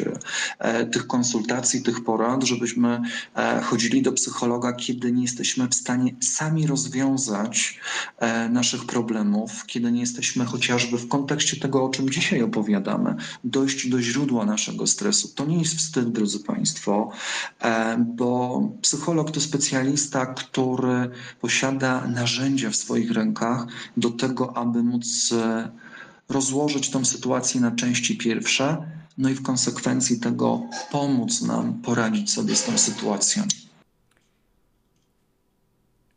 e, 0.60 0.86
tych 0.86 1.08
konsultacji, 1.08 1.82
tych 1.82 2.04
porad, 2.04 2.44
żebyśmy 2.44 3.02
e, 3.36 3.62
chodzili 3.62 4.02
do 4.02 4.12
psychologa, 4.12 4.74
kiedy 4.74 5.12
nie 5.12 5.22
jesteśmy 5.22 5.68
w 5.68 5.76
stanie 5.76 6.16
sami 6.22 6.68
rozwiązać 6.68 7.80
e, 8.18 8.50
naszych 8.50 8.86
problemów, 8.86 9.66
kiedy 9.66 9.92
nie 9.92 10.00
jesteśmy 10.02 10.46
chociażby 10.46 10.98
w 10.98 11.08
kontekście 11.08 11.60
tego, 11.60 11.86
o 11.86 11.90
czym 11.90 12.10
dzisiaj 12.10 12.42
opowiadamy, 12.42 13.16
dojść 13.44 13.90
do 13.90 14.02
źródła 14.02 14.46
naszego 14.46 14.88
stresu. 14.88 15.28
To 15.36 15.46
nie 15.46 15.60
jest 15.60 15.76
wstyd, 15.76 16.12
drodzy 16.12 16.40
Państwo, 16.40 17.12
bo 18.00 18.62
psycholog 18.82 19.32
to 19.32 19.42
specjalista, 19.42 20.26
który 20.26 21.10
posiada 21.42 22.08
narzędzia 22.08 22.70
w 22.70 22.76
swoich 22.76 23.12
rękach 23.12 23.66
do 23.98 24.10
tego, 24.10 24.58
aby 24.58 24.84
móc 24.84 25.32
e, 25.32 25.70
rozłożyć 26.30 26.90
tą 26.90 27.06
sytuację 27.06 27.62
na 27.62 27.72
części 27.72 28.18
pierwsze, 28.18 28.78
no 29.18 29.30
i 29.30 29.34
w 29.34 29.44
konsekwencji 29.44 30.20
tego 30.20 30.62
pomóc 30.92 31.42
nam 31.42 31.74
poradzić 31.82 32.32
sobie 32.32 32.56
z 32.56 32.64
tą 32.64 32.78
sytuacją. 32.78 33.44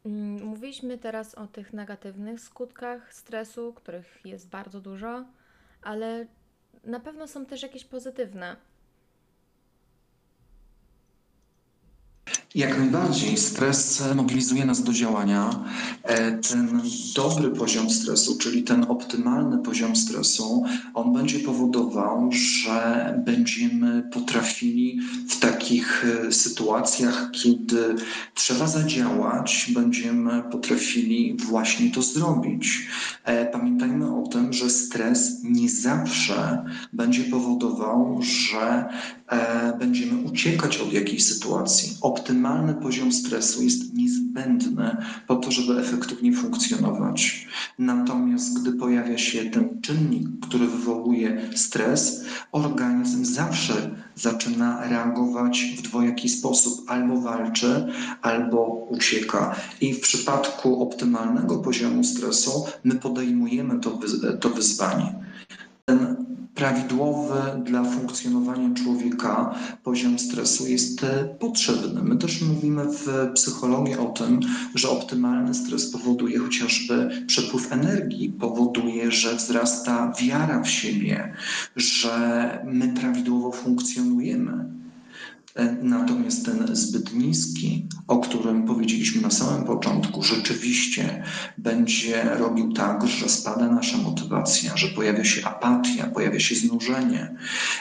Mm, 0.07 0.45
mówiliśmy 0.45 0.99
teraz 0.99 1.35
o 1.35 1.47
tych 1.47 1.73
negatywnych 1.73 2.41
skutkach 2.41 3.15
stresu, 3.15 3.73
których 3.77 4.21
jest 4.25 4.49
bardzo 4.49 4.81
dużo, 4.81 5.25
ale 5.83 6.27
na 6.85 7.01
pewno 7.01 7.29
są 7.29 7.47
też 7.47 7.63
jakieś 7.63 7.85
pozytywne. 7.85 8.57
Jak 12.55 12.79
najbardziej 12.79 13.37
stres 13.37 14.03
mobilizuje 14.15 14.65
nas 14.65 14.83
do 14.83 14.93
działania. 14.93 15.65
E, 16.03 16.33
ten 16.33 16.81
dobry 17.15 17.51
poziom 17.51 17.91
stresu, 17.91 18.39
czyli 18.39 18.63
ten 18.63 18.87
optymalny 18.89 19.59
poziom 19.59 19.97
stresu, 19.97 20.65
on 20.95 21.13
będzie 21.13 21.39
powodował, 21.39 22.31
że 22.33 23.15
będziemy 23.27 24.03
potrafili 24.13 25.01
w 25.29 25.39
takich 25.39 26.05
e, 26.29 26.33
sytuacjach, 26.33 27.31
kiedy 27.33 27.95
trzeba 28.35 28.67
zadziałać, 28.67 29.71
będziemy 29.75 30.43
potrafili 30.43 31.37
właśnie 31.37 31.91
to 31.91 32.03
zrobić. 32.03 32.89
E, 33.25 33.47
pamiętajmy 33.47 34.17
o 34.17 34.29
tym, 34.29 34.53
że 34.53 34.71
stres 34.71 35.41
nie 35.45 35.71
zawsze 35.71 36.65
będzie 36.93 37.25
powodował, 37.25 38.21
że 38.23 38.89
będziemy 39.79 40.23
uciekać 40.23 40.77
od 40.77 40.93
jakiejś 40.93 41.27
sytuacji. 41.27 41.97
Optymalny 42.01 42.38
poziom 42.83 43.13
stresu 43.13 43.63
jest 43.63 43.95
niezbędny 43.95 44.97
po 45.27 45.37
to, 45.37 45.51
żeby 45.51 45.81
efektywnie 45.81 46.33
funkcjonować. 46.33 47.49
Natomiast 47.79 48.61
gdy 48.61 48.73
pojawia 48.73 49.19
się 49.19 49.51
ten 49.51 49.81
czynnik, 49.81 50.29
który 50.41 50.67
wywołuje 50.67 51.51
stres, 51.55 52.25
organizm 52.53 53.25
zawsze 53.25 53.91
zaczyna 54.15 54.89
reagować 54.89 55.75
w 55.79 55.83
dwojaki 55.83 56.29
sposób: 56.29 56.91
albo 56.91 57.21
walczy, 57.21 57.87
albo 58.23 58.87
ucieka. 58.91 59.57
I 59.81 59.95
w 59.95 60.01
przypadku 60.01 60.83
optymalnego 60.83 61.59
poziomu 61.59 62.05
stresu 62.05 62.65
my 62.85 62.95
podejmujemy 62.95 63.81
to, 63.81 63.99
to 64.41 64.51
wyzwanie. 64.51 65.15
Ten 65.85 66.29
prawidłowy 66.59 67.41
dla 67.65 67.85
funkcjonowania 67.85 68.75
człowieka 68.75 69.55
poziom 69.83 70.19
stresu 70.19 70.67
jest 70.67 71.05
e, 71.05 71.25
potrzebny. 71.25 72.03
My 72.03 72.17
też 72.17 72.43
mówimy 72.43 72.85
w 72.85 73.33
psychologii 73.35 73.95
o 73.95 74.07
tym, 74.07 74.41
że 74.75 74.89
optymalny 74.89 75.55
stres 75.55 75.91
powoduje 75.91 76.39
chociażby 76.39 77.11
przepływ 77.27 77.73
energii, 77.73 78.31
powoduje, 78.31 79.13
że 79.13 79.37
wzrasta 79.37 80.13
wiara 80.21 80.63
w 80.63 80.69
siebie, 80.69 81.35
że 81.77 82.67
my 82.67 82.89
prawidłowo 83.01 83.53
funkcjonujemy. 83.53 84.65
E, 85.59 85.77
natomiast 85.83 86.45
ten 86.45 86.77
zbyt 86.77 87.15
niski, 87.15 87.87
o 88.09 88.19
którym 88.19 88.67
powiedzieliśmy 88.67 89.23
na 89.23 89.31
samym 89.31 89.65
początku, 89.65 90.23
rzeczywiście 90.23 91.23
będzie 91.59 92.25
robił 92.25 92.73
tak, 92.73 93.07
że 93.07 93.29
spada 93.29 93.69
nasza 93.69 93.99
motywacja, 93.99 94.77
że 94.77 94.89
pojawia 94.89 95.25
się 95.25 95.47
apatia, 95.47 96.07
pojawia 96.07 96.41
się 96.41 96.55
znużenie, 96.55 97.35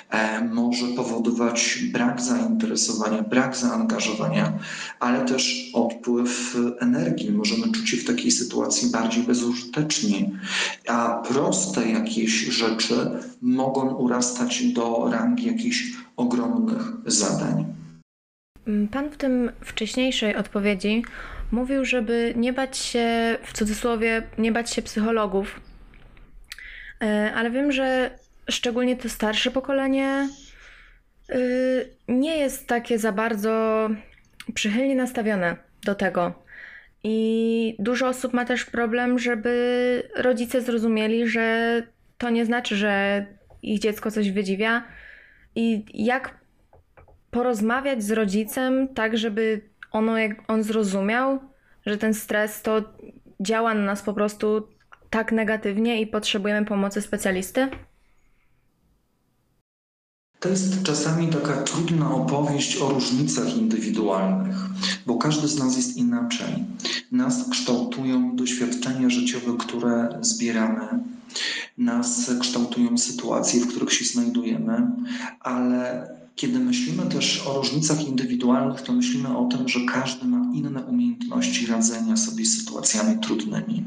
e, 0.10 0.44
może 0.44 0.88
powodować 0.88 1.80
brak 1.94 2.22
zainteresowania, 2.22 3.22
brak 3.22 3.58
zaangażowania, 3.58 4.60
ale 5.00 5.26
też 5.26 5.72
odpływ 5.74 6.58
energii. 6.80 7.32
Możemy 7.32 7.72
czuć 7.72 7.90
się 7.90 7.98
w 7.98 8.06
takiej 8.06 8.32
sytuacji 8.32 8.90
bardziej 8.90 9.24
bezużyteczni, 9.24 10.32
a 10.88 11.24
proste 11.28 11.90
jakieś 11.90 12.32
rzeczy 12.32 13.10
mogą 13.42 13.96
urastać 13.96 14.64
do 14.64 15.10
rangi 15.12 15.46
jakichś 15.46 16.07
ogromnych 16.18 16.84
zadań. 17.06 17.66
Mm, 18.68 18.88
pan 18.88 19.10
w 19.10 19.18
tym 19.18 19.52
wcześniejszej 19.62 20.36
odpowiedzi 20.36 21.04
mówił, 21.52 21.86
żeby 21.86 22.34
nie 22.38 22.54
bać 22.54 22.78
się, 22.78 23.38
w 23.44 23.54
cudzysłowie, 23.54 24.24
nie 24.38 24.52
bać 24.52 24.74
się 24.74 24.82
psychologów, 24.82 25.62
e, 27.02 27.34
ale 27.36 27.52
wiem, 27.52 27.72
że 27.72 28.12
szczególnie 28.50 28.98
to 28.98 29.10
starsze 29.10 29.52
pokolenie, 29.52 30.30
y, 31.36 31.90
nie 32.08 32.38
jest 32.38 32.68
takie 32.68 33.00
za 33.00 33.12
bardzo 33.12 33.90
przychylnie 34.54 34.96
nastawione 34.96 35.58
do 35.86 35.96
tego. 35.96 36.34
I 37.04 37.76
dużo 37.80 38.08
osób 38.08 38.34
ma 38.34 38.46
też 38.46 38.66
problem, 38.66 39.20
żeby 39.20 40.04
rodzice 40.16 40.62
zrozumieli, 40.62 41.28
że 41.28 41.84
to 42.18 42.30
nie 42.30 42.46
znaczy, 42.46 42.76
że 42.76 43.26
ich 43.62 43.80
dziecko 43.80 44.12
coś 44.12 44.32
wydziwia. 44.32 44.84
I 45.60 45.86
jak 45.94 46.38
porozmawiać 47.32 48.04
z 48.04 48.12
rodzicem 48.12 48.88
tak, 48.88 49.18
żeby 49.18 49.62
ono, 49.92 50.18
jak 50.18 50.32
on 50.48 50.64
zrozumiał, 50.64 51.40
że 51.86 51.98
ten 51.98 52.14
stres 52.14 52.62
to 52.62 52.82
działa 53.40 53.74
na 53.74 53.82
nas 53.82 54.02
po 54.02 54.14
prostu 54.14 54.68
tak 55.10 55.32
negatywnie 55.32 56.02
i 56.02 56.08
potrzebujemy 56.08 56.66
pomocy 56.66 57.02
specjalisty? 57.02 57.68
To 60.40 60.50
jest 60.50 60.84
czasami 60.84 61.28
taka 61.28 61.64
trudna 61.64 62.16
opowieść 62.16 62.78
o 62.78 62.90
różnicach 62.90 63.58
indywidualnych, 63.58 64.56
bo 65.06 65.18
każdy 65.18 65.48
z 65.48 65.60
nas 65.60 65.78
jest 65.78 65.98
inaczej. 65.98 66.66
Nas 67.12 67.50
kształtują 67.50 68.36
doświadczenia 68.36 69.10
życiowe, 69.10 69.58
które 69.60 70.20
zbieramy, 70.22 70.88
nas 71.78 72.32
kształtują 72.40 72.98
sytuacje, 72.98 73.62
w 73.62 73.68
których 73.68 73.94
się 73.94 74.06
znajdujemy, 74.06 74.92
ale 75.40 76.10
kiedy 76.36 76.60
myślimy 76.60 77.06
też 77.06 77.48
o 77.48 77.58
różnicach 77.58 78.08
indywidualnych, 78.08 78.82
to 78.82 78.94
myślimy 78.94 79.38
o 79.38 79.46
tym, 79.46 79.70
że 79.70 79.80
każdy 79.94 80.28
ma 80.28 80.54
inne 80.54 80.84
umiejętności 80.84 81.66
radzenia 81.66 82.18
sobie 82.18 82.46
z 82.46 82.60
sytuacjami 82.60 83.20
trudnymi. 83.20 83.84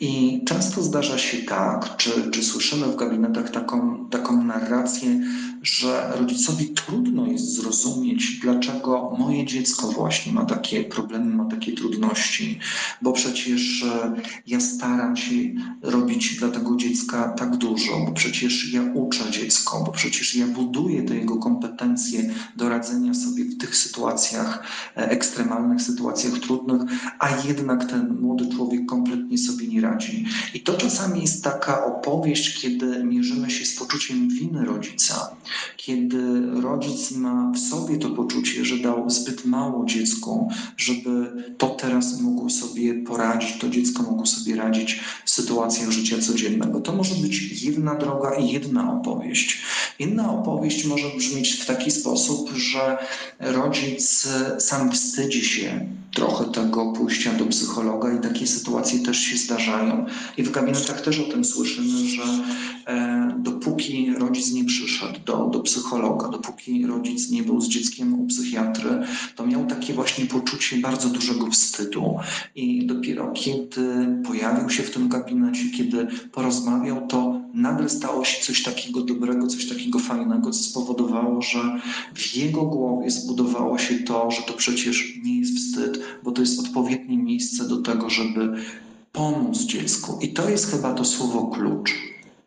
I 0.00 0.42
często 0.44 0.82
zdarza 0.82 1.18
się 1.18 1.38
tak, 1.38 1.96
czy, 1.96 2.30
czy 2.30 2.44
słyszymy 2.44 2.86
w 2.86 2.96
gabinetach 2.96 3.50
taką, 3.50 4.08
taką 4.10 4.42
narrację, 4.44 5.20
że 5.62 6.12
rodzicowi 6.18 6.68
trudno 6.68 7.26
jest 7.26 7.54
zrozumieć, 7.54 8.38
dlaczego 8.42 9.16
moje 9.18 9.46
dziecko 9.46 9.88
właśnie 9.88 10.32
ma 10.32 10.44
takie 10.44 10.84
problemy, 10.84 11.34
ma 11.34 11.44
takie 11.44 11.72
trudności, 11.72 12.58
bo 13.02 13.12
przecież 13.12 13.82
e, 13.82 14.14
ja 14.46 14.60
staram 14.60 15.16
się 15.16 15.34
robić 15.82 16.36
dla 16.36 16.48
tego 16.48 16.76
dziecka 16.76 17.28
tak 17.28 17.56
dużo, 17.56 17.92
bo 18.06 18.12
przecież 18.12 18.72
ja 18.72 18.82
uczę 18.94 19.30
dziecko, 19.30 19.82
bo 19.86 19.92
przecież 19.92 20.34
ja 20.34 20.46
buduję 20.46 21.02
te 21.02 21.16
jego 21.16 21.36
kompetencje 21.36 22.34
do 22.56 22.68
radzenia 22.68 23.14
sobie 23.14 23.44
w 23.44 23.58
tych 23.58 23.76
sytuacjach, 23.76 24.62
e, 24.96 25.10
ekstremalnych 25.10 25.82
sytuacjach 25.82 26.38
trudnych, 26.38 26.82
a 27.18 27.28
jednak 27.46 27.84
ten 27.84 28.20
młody 28.20 28.48
człowiek 28.56 28.86
kompletnie 28.86 29.38
sobie 29.38 29.68
nie 29.68 29.80
radzi. 29.80 29.87
I 30.54 30.60
to 30.60 30.74
czasami 30.74 31.20
jest 31.20 31.44
taka 31.44 31.84
opowieść, 31.84 32.60
kiedy 32.60 33.04
mierzymy 33.04 33.50
się 33.50 33.66
z 33.66 33.76
poczuciem 33.76 34.28
winy 34.28 34.64
rodzica 34.64 35.36
kiedy 35.88 36.50
rodzic 36.60 37.10
ma 37.10 37.52
w 37.54 37.58
sobie 37.58 37.98
to 37.98 38.10
poczucie, 38.10 38.64
że 38.64 38.76
dał 38.76 39.10
zbyt 39.10 39.44
mało 39.44 39.86
dziecku, 39.86 40.50
żeby 40.76 41.10
to 41.58 41.68
teraz 41.68 42.20
mogło 42.20 42.50
sobie 42.50 42.94
poradzić, 42.94 43.58
to 43.58 43.68
dziecko 43.68 44.02
mogło 44.02 44.26
sobie 44.26 44.56
radzić 44.56 45.00
w 45.24 45.30
sytuacjach 45.30 45.90
życia 45.90 46.18
codziennego. 46.18 46.80
To 46.80 46.92
może 46.92 47.14
być 47.14 47.62
jedna 47.62 47.94
droga 47.94 48.34
i 48.34 48.48
jedna 48.48 48.92
opowieść. 48.92 49.62
Inna 49.98 50.32
opowieść 50.32 50.84
może 50.84 51.06
brzmieć 51.16 51.52
w 51.52 51.66
taki 51.66 51.90
sposób, 51.90 52.50
że 52.50 52.98
rodzic 53.40 54.28
sam 54.58 54.92
wstydzi 54.92 55.44
się 55.44 55.86
trochę 56.18 56.44
tego 56.44 56.86
pójścia 56.92 57.32
do 57.32 57.46
psychologa 57.46 58.12
i 58.12 58.20
takie 58.20 58.46
sytuacje 58.46 58.98
też 58.98 59.18
się 59.18 59.36
zdarzają. 59.36 60.06
I 60.36 60.42
w 60.42 60.50
gabinetach 60.50 61.00
też 61.00 61.20
o 61.20 61.24
tym 61.24 61.44
słyszymy, 61.44 62.08
że 62.08 62.22
dopóki 63.38 64.14
rodzic 64.18 64.52
nie 64.52 64.64
przyszedł 64.64 65.20
do, 65.26 65.46
do 65.52 65.60
psychologa, 65.60 66.28
dopóki 66.28 66.86
rodzic 66.86 67.30
nie 67.30 67.42
był 67.42 67.60
z 67.60 67.68
dzieckiem 67.68 68.20
u 68.20 68.26
psychiatry, 68.26 68.90
to 69.36 69.46
miał 69.46 69.66
takie 69.66 69.94
właśnie 69.94 70.26
poczucie 70.26 70.76
bardzo 70.76 71.08
dużego 71.08 71.50
wstydu. 71.50 72.16
I 72.54 72.86
dopiero 72.86 73.32
kiedy 73.32 74.06
pojawił 74.26 74.70
się 74.70 74.82
w 74.82 74.90
tym 74.90 75.08
gabinecie, 75.08 75.70
kiedy 75.76 76.06
porozmawiał, 76.32 77.06
to 77.06 77.40
nagle 77.54 77.88
stało 77.88 78.24
się 78.24 78.42
coś 78.42 78.62
takiego 78.62 79.00
dobrego, 79.00 79.46
coś 79.46 79.68
takiego 79.68 79.98
fajnego, 79.98 80.50
co 80.50 80.62
spowodowało, 80.62 81.42
że 81.42 81.80
w 82.14 82.36
jego 82.36 82.62
głowie 82.62 83.10
zbudowało 83.10 83.78
się 83.78 83.98
to, 83.98 84.30
że 84.30 84.42
to 84.42 84.52
przecież 84.52 85.18
nie 85.24 85.40
jest 85.40 85.56
wstyd, 85.56 86.00
bo 86.22 86.32
to 86.32 86.40
jest 86.40 86.60
odpowiednie 86.60 87.18
miejsce 87.18 87.68
do 87.68 87.76
tego, 87.76 88.10
żeby 88.10 88.56
pomóc 89.12 89.58
dziecku. 89.58 90.18
I 90.22 90.32
to 90.32 90.50
jest 90.50 90.70
chyba 90.70 90.94
to 90.94 91.04
słowo 91.04 91.46
klucz 91.46 91.90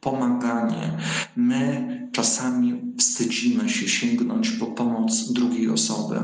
pomaganie. 0.01 0.97
My 1.35 2.09
czasami 2.11 2.80
wstydzimy 2.97 3.69
się 3.69 3.87
sięgnąć 3.87 4.49
po 4.49 4.65
pomoc 4.65 5.33
drugiej 5.33 5.69
osoby, 5.69 6.15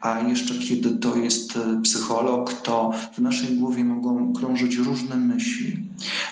a 0.00 0.20
jeszcze 0.20 0.54
kiedy 0.54 0.90
to 0.90 1.16
jest 1.16 1.56
e, 1.56 1.80
psycholog, 1.82 2.52
to 2.52 2.92
w 3.14 3.18
naszej 3.18 3.56
głowie 3.56 3.84
mogą 3.84 4.32
krążyć 4.32 4.76
różne 4.76 5.16
myśli. 5.16 5.84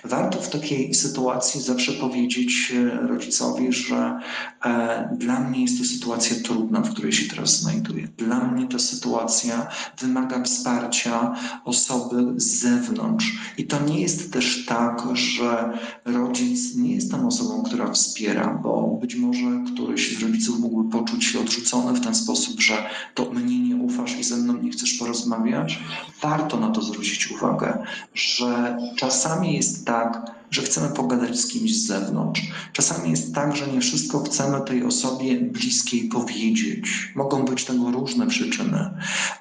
Warto 0.05 0.40
w 0.40 0.50
takiej 0.50 0.94
sytuacji 0.94 1.61
zawsze 1.61 1.92
powiedzieć 1.92 2.72
e, 2.76 3.07
rodzicowi, 3.07 3.72
że 3.72 4.18
e, 4.64 5.16
dla 5.18 5.40
mnie 5.40 5.62
jest 5.62 5.78
to 5.78 5.85
sytuacja 5.85 6.37
trudna, 6.44 6.81
w 6.81 6.90
której 6.90 7.12
się 7.12 7.31
teraz 7.31 7.61
znajduję. 7.61 8.09
Dla 8.16 8.44
mnie 8.44 8.66
ta 8.68 8.78
sytuacja 8.78 9.68
wymaga 9.98 10.42
wsparcia 10.42 11.35
osoby 11.64 12.33
z 12.37 12.61
zewnątrz. 12.61 13.33
I 13.59 13.66
to 13.66 13.87
nie 13.87 14.00
jest 14.00 14.33
też 14.33 14.66
tak, 14.66 15.02
że 15.12 15.78
rodzic 16.05 16.76
nie 16.76 16.94
jest 16.94 17.11
tą 17.11 17.26
osobą, 17.26 17.62
która 17.62 17.90
wspiera, 17.90 18.61
bo 18.62 18.98
być 19.00 19.14
może 19.14 19.64
któryś 19.72 19.91
z 19.98 20.22
rodziców 20.22 20.59
mógłby 20.59 20.90
poczuć 20.90 21.24
się 21.24 21.40
odrzucony 21.40 22.00
w 22.00 22.05
ten 22.05 22.14
sposób, 22.14 22.61
że 22.61 22.90
to 23.14 23.31
mnie 23.31 23.61
nie 23.61 23.76
ufasz 23.76 24.18
i 24.18 24.24
ze 24.24 24.37
mną 24.37 24.62
nie 24.62 24.70
chcesz 24.70 24.92
porozmawiać. 24.92 25.78
Warto 26.22 26.61
na 26.61 26.70
to 26.70 26.83
zwrócić 26.83 27.31
uwagę, 27.31 27.78
że 28.14 28.78
czasami 28.96 29.55
jest 29.55 29.87
tak, 29.87 30.42
że 30.52 30.62
chcemy 30.62 30.88
pogadać 30.88 31.40
z 31.40 31.46
kimś 31.46 31.76
z 31.76 31.87
zewnątrz. 31.87 32.42
Czasami 32.72 33.11
jest 33.11 33.35
tak, 33.35 33.57
że 33.57 33.66
nie 33.66 33.81
wszystko 33.81 34.22
chcemy 34.22 34.61
tej 34.61 34.85
osobie 34.85 35.40
bliskiej 35.40 36.09
powiedzieć. 36.09 37.12
Mogą 37.14 37.44
być 37.44 37.64
tego 37.64 37.90
różne 37.90 38.26
przyczyny, 38.26 38.90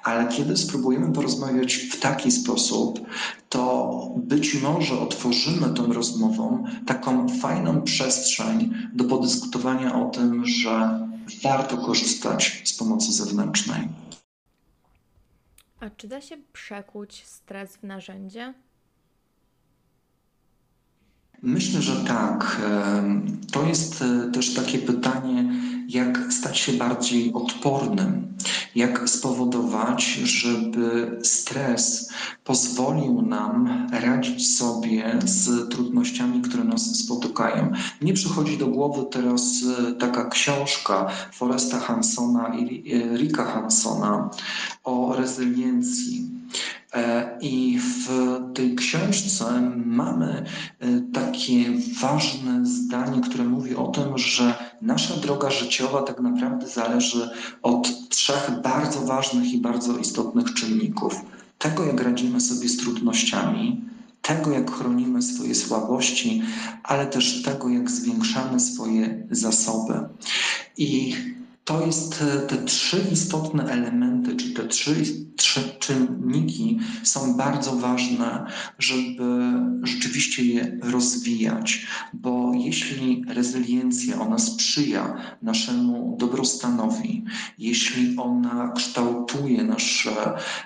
ale 0.04 0.28
kiedy 0.28 0.56
spróbujemy 0.56 1.12
porozmawiać 1.12 1.74
w 1.74 2.00
taki 2.00 2.30
sposób, 2.30 3.00
to 3.48 3.92
być 4.16 4.62
może 4.62 5.00
otworzymy 5.00 5.74
tą 5.74 5.92
rozmową 5.92 6.64
taką 6.86 7.28
fajną 7.28 7.82
przestrzeń 7.82 8.74
do 8.94 9.04
podyskutowania 9.04 9.94
o 9.94 10.10
tym, 10.10 10.31
że 10.44 11.00
warto 11.42 11.76
korzystać 11.76 12.62
z 12.64 12.72
pomocy 12.72 13.12
zewnętrznej. 13.12 13.88
A 15.80 15.90
czy 15.90 16.08
da 16.08 16.20
się 16.20 16.36
przekuć 16.52 17.26
stres 17.26 17.76
w 17.76 17.82
narzędzie? 17.82 18.54
Myślę, 21.42 21.82
że 21.82 22.04
tak. 22.04 22.60
To 23.52 23.66
jest 23.66 24.02
e, 24.02 24.30
też 24.32 24.54
takie 24.54 24.78
pytanie, 24.78 25.54
jak 25.88 26.18
stać 26.32 26.58
się 26.58 26.72
bardziej 26.72 27.32
odpornym, 27.32 28.36
jak 28.74 29.08
spowodować, 29.08 30.04
żeby 30.14 31.18
stres 31.22 32.12
pozwolił 32.44 33.22
nam 33.22 33.86
radzić 33.92 34.56
sobie 34.56 35.18
z 35.24 35.68
trudnościami, 35.70 36.42
które 36.42 36.64
nas 36.64 36.96
spotykają. 36.98 37.72
Mnie 38.00 38.14
przychodzi 38.14 38.58
do 38.58 38.66
głowy 38.66 39.06
teraz 39.10 39.42
e, 39.88 39.92
taka 39.92 40.28
książka 40.28 41.10
Foresta 41.32 41.80
Hansona 41.80 42.54
i 42.54 42.92
Rika 43.16 43.44
Hansona 43.44 44.30
o 44.84 45.16
rezyliencji. 45.16 46.30
E, 46.94 47.38
I 47.40 47.78
w 47.78 48.08
tej 48.54 48.74
książce 48.74 49.44
mamy 49.86 50.44
takie 51.12 51.64
ważne 52.00 52.66
zdanie, 52.66 53.20
które 53.20 53.44
mówi 53.44 53.76
o 53.76 53.86
tym, 53.86 54.18
że 54.18 54.54
nasza 54.82 55.16
droga 55.16 55.50
życiowa 55.50 56.02
tak 56.02 56.20
naprawdę 56.20 56.68
zależy 56.68 57.30
od 57.62 58.08
trzech 58.08 58.50
bardzo 58.62 59.00
ważnych 59.00 59.52
i 59.52 59.58
bardzo 59.58 59.98
istotnych 59.98 60.54
czynników 60.54 61.14
tego, 61.62 61.84
jak 61.84 62.00
radzimy 62.00 62.40
sobie 62.40 62.68
z 62.68 62.76
trudnościami, 62.76 63.80
tego, 64.22 64.50
jak 64.50 64.70
chronimy 64.70 65.22
swoje 65.22 65.54
słabości, 65.54 66.42
ale 66.82 67.06
też 67.06 67.42
tego, 67.42 67.68
jak 67.68 67.90
zwiększamy 67.90 68.60
swoje 68.60 69.26
zasoby. 69.30 69.94
I 70.76 71.14
to 71.64 71.86
jest 71.86 72.22
e, 72.22 72.40
te 72.40 72.56
trzy 72.56 73.04
istotne 73.12 73.64
elementy, 73.64 74.36
czy 74.36 74.50
te 74.50 74.68
trzy, 74.68 74.94
trzy 75.36 75.60
czynniki 75.78 76.78
są 77.02 77.34
bardzo 77.36 77.76
ważne, 77.76 78.46
żeby 78.78 79.52
rzeczywiście 79.82 80.44
je 80.44 80.78
rozwijać, 80.82 81.86
bo 82.12 82.52
jeśli 82.54 83.24
rezyliencja, 83.28 84.20
ona 84.20 84.38
sprzyja 84.38 85.16
naszemu 85.42 86.16
dobrostanowi, 86.20 87.24
jeśli 87.58 88.16
ona 88.18 88.72
kształtuje 88.76 89.64
nasz 89.64 90.08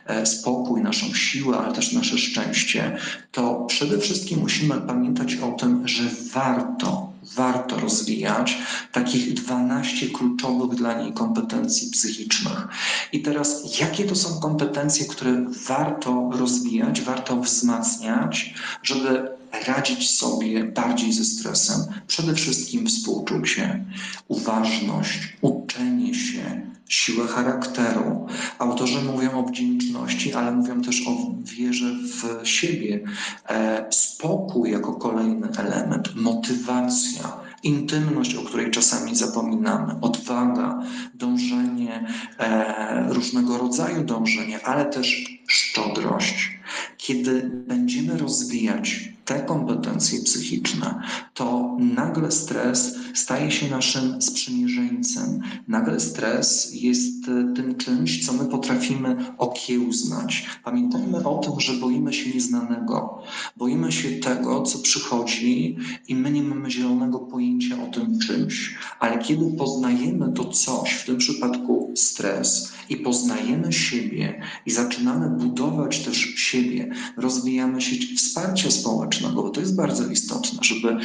e, 0.07 0.27
spokój, 0.27 0.83
naszą 0.83 1.15
siłę, 1.15 1.59
ale 1.59 1.75
też 1.75 1.93
nasze 1.93 2.19
szczęście, 2.19 2.97
to 3.33 3.65
przede 3.65 3.99
wszystkim 3.99 4.41
musimy 4.41 4.81
pamiętać 4.81 5.37
o 5.37 5.53
tym, 5.53 5.89
że 5.89 6.03
warto 6.33 7.06
warto 7.35 7.81
rozwijać 7.81 8.59
takich 8.93 9.35
12 9.35 10.07
kluczowych 10.11 10.79
dla 10.79 11.03
niej 11.03 11.13
kompetencji 11.13 11.91
psychicznych. 11.91 12.69
I 13.13 13.23
teraz, 13.23 13.79
jakie 13.81 14.05
to 14.05 14.15
są 14.15 14.41
kompetencje, 14.41 15.07
które 15.07 15.45
warto 15.69 16.31
rozwijać, 16.33 17.01
warto 17.01 17.37
wzmacniać, 17.37 18.55
żeby 18.83 19.29
radzić 19.67 20.11
sobie 20.11 20.65
bardziej 20.65 21.13
ze 21.13 21.25
stresem? 21.25 21.81
Przede 22.07 22.35
wszystkim 22.35 22.87
współczucie, 22.87 23.85
uważność, 24.29 25.37
uczenie 25.41 26.15
się, 26.15 26.76
siłę 26.89 27.27
charakteru. 27.27 28.27
Autorzy 28.59 29.03
mówią 29.03 29.31
o 29.39 29.43
wdzięczności, 29.43 30.35
ale 30.35 30.53
mówią 30.53 30.83
też 30.83 31.09
o 31.09 31.35
wierze 31.43 31.87
w 31.95 32.49
siebie. 32.49 33.05
E, 33.49 33.87
spokój 33.91 34.71
jako 34.71 34.95
kolejny 34.95 35.49
element, 35.59 36.17
motywacja, 36.17 37.33
intymność, 37.63 38.35
o 38.35 38.43
której 38.43 38.71
czasami 38.71 39.17
zapominamy, 39.17 39.95
odwaga, 40.01 40.83
dążenie, 41.15 42.07
e, 42.39 43.13
różnego 43.13 43.59
rodzaju 43.59 44.05
dążenie, 44.05 44.67
ale 44.67 44.85
też 44.85 45.39
szczodrość. 45.47 46.59
Kiedy 46.97 47.51
będziemy 47.67 48.19
rozwijać 48.19 49.16
te 49.27 49.41
kompetencje 49.41 50.21
psychiczne, 50.21 51.01
to 51.35 51.77
nagle 51.81 52.33
stres 52.33 52.95
staje 53.15 53.51
się 53.51 53.71
naszym 53.71 54.23
sprzymierzeńcem. 54.23 55.41
Nagle 55.69 56.01
stres 56.01 56.71
jest 56.75 57.29
e, 57.29 57.55
tym 57.55 57.75
czymś, 57.75 58.27
co 58.27 58.33
my 58.33 58.45
potrafimy 58.45 59.17
okiełznać. 59.39 60.47
Pamiętajmy 60.65 61.25
o 61.25 61.39
tym, 61.39 61.61
że 61.61 61.73
boimy 61.73 62.13
się 62.13 62.31
nieznanego. 62.31 63.23
Boimy 63.57 63.93
się 63.93 64.11
tego, 64.11 64.63
co 64.63 64.79
przychodzi 64.79 65.77
i 66.09 66.15
my 66.15 66.31
nie 66.31 66.43
mamy 66.43 66.71
zielonego 66.71 67.19
pojęcia 67.19 67.77
o 67.83 67.87
tym 67.87 68.19
czymś. 68.19 68.79
Ale 69.01 69.19
kiedy 69.19 69.57
poznajemy 69.59 70.33
to 70.33 70.45
coś, 70.45 70.93
w 70.93 71.07
tym 71.07 71.17
przypadku 71.17 71.93
stres, 71.97 72.77
i 72.89 72.97
poznajemy 72.97 73.73
siebie 73.73 74.41
i 74.67 74.71
zaczynamy 74.71 75.29
budować 75.29 75.99
też 75.99 76.17
siebie, 76.37 76.91
rozwijamy 77.17 77.81
sieć 77.81 78.21
wsparcia 78.21 78.71
społecznego, 78.71 79.16
bo 79.35 79.51
to 79.51 79.61
jest 79.61 79.77
bardzo 79.77 80.07
istotne, 80.07 80.59
żeby 80.63 80.97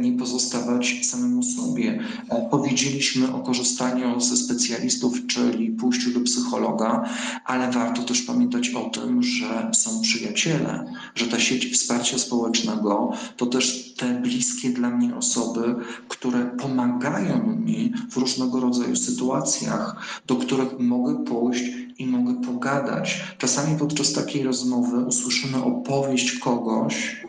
nie 0.00 0.12
pozostawać 0.12 1.06
samemu 1.06 1.42
sobie. 1.42 2.02
E, 2.28 2.48
powiedzieliśmy 2.50 3.34
o 3.34 3.38
korzystaniu 3.38 4.20
ze 4.20 4.36
specjalistów, 4.36 5.26
czyli 5.26 5.70
pójściu 5.70 6.10
do 6.10 6.20
psychologa, 6.20 7.04
ale 7.44 7.72
warto 7.72 8.02
też 8.02 8.22
pamiętać 8.22 8.68
o 8.68 8.90
tym, 8.90 9.22
że 9.22 9.70
są 9.74 10.00
przyjaciele, 10.00 10.92
że 11.14 11.26
ta 11.26 11.38
sieć 11.38 11.66
wsparcia 11.66 12.18
społecznego 12.18 13.12
to 13.36 13.46
też 13.46 13.94
te 13.96 14.20
bliskie 14.20 14.70
dla 14.70 14.90
mnie 14.90 15.16
osoby, 15.16 15.74
które 16.08 16.56
pomagają 16.58 17.56
mi 17.56 17.92
w 18.10 18.16
różnego 18.16 18.60
rodzaju 18.60 18.96
sytuacjach, 18.96 19.96
do 20.26 20.36
których 20.36 20.78
mogę 20.78 21.24
pójść 21.24 21.64
i 21.98 22.06
mogę 22.06 22.42
pogadać. 22.42 23.22
Czasami 23.38 23.78
podczas 23.78 24.12
takiej 24.12 24.42
rozmowy 24.42 24.98
usłyszymy 25.04 25.64
opowieść 25.64 26.38
kogoś, 26.38 27.20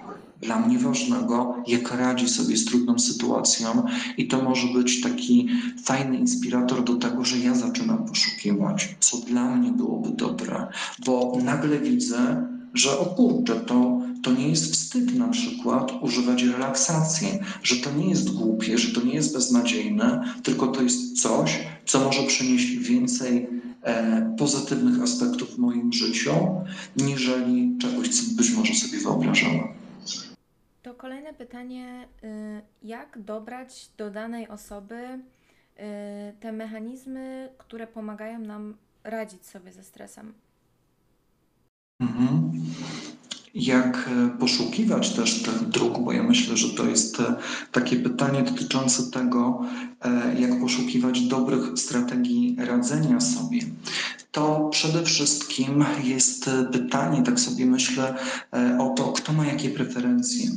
dla 0.42 0.60
mnie 0.60 0.80
ważnego, 0.80 1.56
jak 1.68 1.92
radzi 1.92 2.30
sobie 2.30 2.58
z 2.58 2.66
trudną 2.66 3.00
sytuacją, 3.00 3.84
i 4.18 4.28
to 4.28 4.42
może 4.42 4.68
być 4.68 5.02
taki 5.02 5.48
fajny 5.84 6.18
inspirator 6.18 6.84
do 6.84 6.96
tego, 6.96 7.26
że 7.26 7.38
ja 7.38 7.56
zaczynam 7.56 8.06
poszukiwać, 8.06 8.96
co 9.00 9.18
dla 9.18 9.56
mnie 9.56 9.72
byłoby 9.72 10.10
dobre, 10.10 10.68
bo 11.06 11.38
nagle 11.44 11.80
widzę, 11.80 12.48
że 12.74 13.00
o 13.00 13.06
kurczę, 13.06 13.56
to, 13.56 14.02
to 14.24 14.32
nie 14.34 14.50
jest 14.50 14.74
wstyd 14.74 15.16
na 15.16 15.28
przykład 15.28 15.92
używać 16.02 16.44
relaksacji, 16.44 17.28
że 17.64 17.76
to 17.76 17.92
nie 17.92 18.10
jest 18.10 18.32
głupie, 18.32 18.78
że 18.78 18.94
to 18.94 19.06
nie 19.06 19.14
jest 19.14 19.34
beznadziejne, 19.34 20.34
tylko 20.44 20.68
to 20.68 20.82
jest 20.82 21.22
coś, 21.22 21.60
co 21.86 22.00
może 22.00 22.24
przynieść 22.24 22.76
więcej 22.76 23.48
e, 23.84 24.36
pozytywnych 24.38 25.02
aspektów 25.02 25.56
w 25.56 25.58
moim 25.58 25.94
życiu, 25.94 26.32
niżeli 26.98 27.78
czegoś, 27.82 28.10
co 28.10 28.36
być 28.36 28.52
może 28.52 28.74
sobie 28.74 28.98
wyobrażałem. 29.00 29.81
To 30.82 30.94
kolejne 30.94 31.34
pytanie, 31.34 32.08
y, 32.24 32.62
jak 32.82 33.22
dobrać 33.22 33.92
do 33.98 34.12
danej 34.12 34.48
osoby 34.48 34.96
y, 34.96 35.20
te 36.40 36.52
mechanizmy, 36.52 37.50
które 37.58 37.88
pomagają 37.88 38.40
nam 38.40 38.78
radzić 39.04 39.46
sobie 39.46 39.72
ze 39.72 39.84
stresem? 39.84 40.34
Mhm. 42.00 42.52
Jak 43.56 44.10
e, 44.10 44.30
poszukiwać 44.40 45.10
też 45.10 45.44
tych 45.44 45.70
dróg, 45.70 46.00
bo 46.00 46.12
ja 46.12 46.24
myślę, 46.24 46.58
że 46.58 46.70
to 46.70 46.86
jest 46.86 47.20
e, 47.20 47.36
takie 47.72 47.96
pytanie 47.96 48.44
dotyczące 48.44 49.12
tego, 49.12 49.66
e, 50.02 50.40
jak 50.42 50.60
poszukiwać 50.60 51.22
dobrych 51.22 51.80
strategii 51.80 52.56
radzenia 52.60 53.20
sobie 53.20 53.62
to 54.32 54.70
przede 54.72 55.04
wszystkim 55.04 55.86
jest 56.04 56.50
pytanie, 56.72 57.24
tak 57.24 57.40
sobie 57.40 57.66
myślę, 57.66 58.16
o 58.80 58.90
to, 58.90 59.04
kto 59.04 59.34
ma 59.34 59.46
jakie 59.46 59.70
preferencje. 59.70 60.50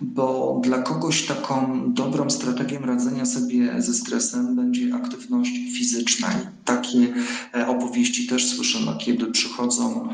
Bo 0.00 0.60
dla 0.64 0.82
kogoś 0.82 1.26
taką 1.26 1.82
dobrą 1.92 2.30
strategią 2.30 2.80
radzenia 2.80 3.26
sobie 3.26 3.82
ze 3.82 3.94
stresem 3.94 4.56
będzie 4.56 4.94
aktywność 4.94 5.52
fizyczna. 5.78 6.28
Takie 6.64 7.14
e, 7.54 7.68
opowieści 7.68 8.26
też 8.26 8.46
słyszymy, 8.46 8.92
kiedy 8.98 9.26
przychodzą 9.26 10.08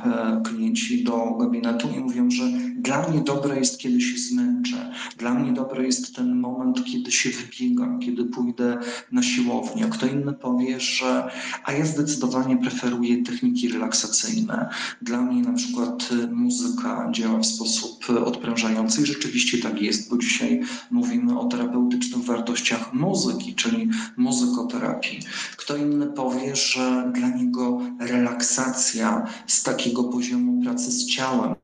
klienci 0.45 1.05
do 1.05 1.37
gabinetu 1.41 1.89
i 1.97 2.01
mówią, 2.01 2.22
że 2.31 2.45
dla 2.77 3.09
mnie 3.09 3.21
dobre 3.21 3.59
jest, 3.59 3.79
kiedy 3.79 4.01
się 4.01 4.19
zmęczę. 4.19 4.93
Dla 5.19 5.35
mnie 5.35 5.53
dobre 5.53 5.87
jest 5.87 6.17
ten 6.17 6.41
moment, 6.41 6.85
kiedy 6.85 7.13
się 7.13 7.31
wybiegam, 7.31 8.01
kiedy 8.01 8.25
pójdę 8.25 8.79
na 9.13 9.23
siłownię. 9.23 9.87
Kto 9.91 10.07
inny 10.07 10.33
powie, 10.33 10.81
że 10.81 11.31
a 11.65 11.73
ja 11.73 11.87
zdecydowanie 11.87 12.57
preferuję 12.57 13.23
techniki 13.23 13.69
relaksacyjne. 13.69 14.69
Dla 15.03 15.21
mnie 15.21 15.43
na 15.43 15.53
przykład 15.53 16.09
y, 16.13 16.27
muzyka 16.27 17.09
działa 17.13 17.39
w 17.39 17.47
sposób 17.47 18.11
y, 18.11 18.25
odprężający 18.25 19.03
i 19.03 19.07
rzeczywiście 19.07 19.59
tak 19.59 19.83
jest, 19.83 20.11
bo 20.11 20.19
dzisiaj 20.19 20.61
mówimy 20.91 21.39
o 21.39 21.45
terapeutycznych 21.45 22.25
wartościach 22.25 22.93
muzyki, 22.95 23.55
czyli 23.55 23.89
muzykoterapii. 24.17 25.21
Kto 25.57 25.77
inny 25.77 26.07
powie, 26.07 26.57
że 26.57 27.13
dla 27.15 27.29
niego 27.29 27.81
relaksacja 28.01 29.27
z 29.47 29.63
takiego 29.63 30.05
poziomu 30.05 30.63
pracy 30.63 30.91
z 30.91 31.07
ciałem 31.07 31.62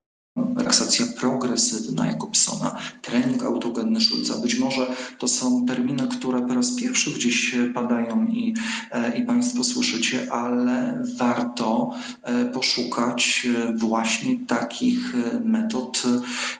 relaksacja 0.56 1.06
progresywna 1.20 2.06
Jakobsona, 2.06 2.76
trening 3.02 3.42
autogenny 3.42 4.00
Schulza. 4.00 4.38
Być 4.38 4.58
może 4.58 4.86
to 5.18 5.28
są 5.28 5.66
terminy, 5.66 6.08
które 6.08 6.46
po 6.46 6.54
raz 6.54 6.74
pierwszy 6.76 7.10
gdzieś 7.10 7.54
padają 7.74 8.26
i, 8.26 8.54
e, 8.92 9.18
i 9.18 9.24
Państwo 9.24 9.64
słyszycie, 9.64 10.32
ale 10.32 11.04
warto 11.16 11.90
e, 12.22 12.44
poszukać 12.44 13.46
e, 13.46 13.72
właśnie 13.76 14.36
takich 14.46 15.14
metod 15.44 16.02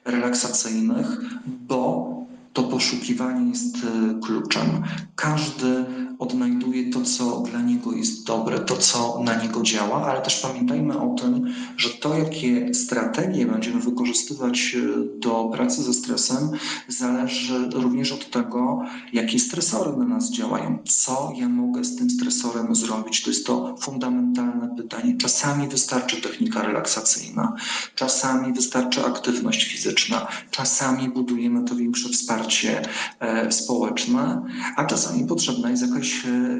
relaksacyjnych, 0.04 1.20
bo 1.46 2.08
to 2.52 2.62
poszukiwanie 2.62 3.50
jest 3.50 3.76
kluczem. 4.22 4.82
Każdy 5.16 5.84
odnajduje 6.18 6.90
to, 6.90 7.02
co 7.02 7.40
dla 7.50 7.62
niego 7.62 7.92
jest 7.92 8.26
dobre, 8.26 8.58
to, 8.58 8.76
co 8.76 9.20
na 9.22 9.42
niego 9.42 9.62
działa, 9.62 10.06
ale 10.06 10.22
też 10.22 10.40
pamiętajmy 10.40 11.00
o 11.00 11.14
tym, 11.14 11.54
że 11.76 11.90
to, 11.90 12.18
jakie 12.18 12.74
strategie 12.74 13.46
będziemy 13.46 13.80
wykorzystywać 13.80 14.76
e, 14.76 15.18
do 15.20 15.50
pracy 15.52 15.82
ze 15.82 15.94
stresem, 15.94 16.50
zależy 16.88 17.68
również 17.72 18.12
od 18.12 18.30
tego, 18.30 18.82
jakie 19.12 19.38
stresory 19.38 19.96
na 19.96 20.04
nas 20.04 20.30
działają. 20.30 20.78
Co 20.88 21.32
ja 21.36 21.48
mogę 21.48 21.84
z 21.84 21.96
tym 21.96 22.10
stresorem 22.10 22.74
zrobić? 22.74 23.22
To 23.22 23.30
jest 23.30 23.46
to 23.46 23.76
fundamentalne 23.80 24.76
pytanie. 24.76 25.16
Czasami 25.16 25.68
wystarczy 25.68 26.22
technika 26.22 26.62
relaksacyjna, 26.62 27.56
czasami 27.94 28.52
wystarczy 28.52 29.04
aktywność 29.04 29.64
fizyczna, 29.64 30.26
czasami 30.50 31.08
budujemy 31.08 31.64
to 31.64 31.76
większe 31.76 32.08
wsparcie 32.08 32.82
e, 33.20 33.52
społeczne, 33.52 34.42
a 34.76 34.84
czasami 34.84 35.26
potrzebna 35.26 35.70
jest 35.70 35.82
jakaś 35.82 36.07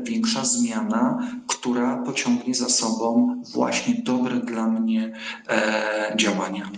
większa 0.02 0.44
zmiana, 0.44 1.30
która 1.46 2.02
pociągnie 2.02 2.54
za 2.54 2.68
sobą 2.68 3.42
właśnie 3.54 3.94
dobre 4.02 4.40
dla 4.40 4.68
mnie 4.68 5.12
e, 5.48 6.12
działania. 6.16 6.70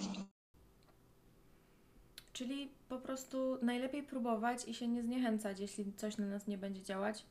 Czyli 2.33 2.69
po 2.89 2.99
prostu 2.99 3.59
najlepiej 3.63 4.03
próbować 4.03 4.69
i 4.69 4.75
się 4.75 4.89
nie 4.89 5.03
zniechęcać, 5.03 5.61
jeśli 5.61 5.93
coś 5.93 6.19
na 6.19 6.27
nas 6.27 6.47
nie 6.47 6.59
będzie 6.59 6.83
działać? 6.83 7.25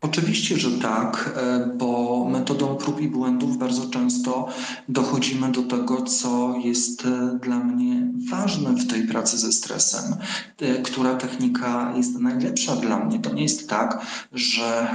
Oczywiście, 0.00 0.56
że 0.56 0.70
tak, 0.70 1.34
e, 1.36 1.66
bo 1.76 2.24
metodą 2.30 2.76
prób 2.76 3.00
i 3.00 3.08
błędów 3.08 3.58
bardzo 3.58 3.90
często 3.90 4.48
dochodzimy 4.88 5.52
do 5.52 5.62
tego, 5.62 6.02
co 6.02 6.54
jest 6.64 7.06
e, 7.06 7.38
dla 7.42 7.58
mnie 7.58 8.12
ważne 8.30 8.70
w 8.70 8.86
tej 8.86 9.06
pracy 9.06 9.38
ze 9.38 9.52
stresem, 9.52 10.14
e, 10.60 10.82
która 10.82 11.14
technika 11.14 11.92
jest 11.96 12.18
najlepsza 12.18 12.76
dla 12.76 13.04
mnie. 13.04 13.18
To 13.18 13.32
nie 13.32 13.42
jest 13.42 13.68
tak, 13.68 14.06
że 14.32 14.88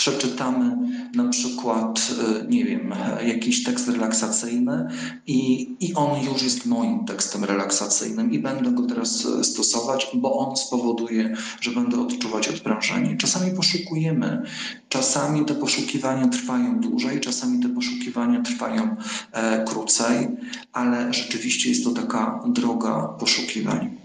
przeczytamy 0.00 0.76
na 1.14 1.28
przykład, 1.28 2.10
e, 2.40 2.46
nie 2.48 2.64
wiem, 2.64 2.94
jakiś 3.26 3.64
tekst 3.64 3.88
relaksacyjny 3.88 4.88
i, 5.26 5.70
i 5.80 5.94
on 5.94 6.24
już 6.24 6.42
jest 6.42 6.66
moim 6.66 7.04
tekstem 7.04 7.44
relaksacyjnym 7.44 8.32
i 8.32 8.38
będę 8.38 8.70
go 8.70 8.82
teraz 8.82 9.26
stosować, 9.42 10.06
bo 10.14 10.38
on 10.38 10.56
spowoduje, 10.56 11.36
że 11.60 11.70
będę 11.70 12.00
odczuwać 12.00 12.48
odprężenie. 12.48 13.16
Czasami 13.16 13.56
poszukujemy, 13.56 14.42
czasami 14.88 15.44
te 15.44 15.54
poszukiwania 15.54 16.28
trwają 16.28 16.80
dłużej, 16.80 17.20
czasami 17.20 17.62
te 17.62 17.68
poszukiwania 17.68 18.42
trwają 18.42 18.96
e, 19.32 19.64
krócej, 19.64 20.28
ale 20.72 21.14
rzeczywiście 21.14 21.68
jest 21.68 21.84
to 21.84 21.90
taka 21.90 22.42
droga 22.46 23.08
poszukiwań. 23.18 23.99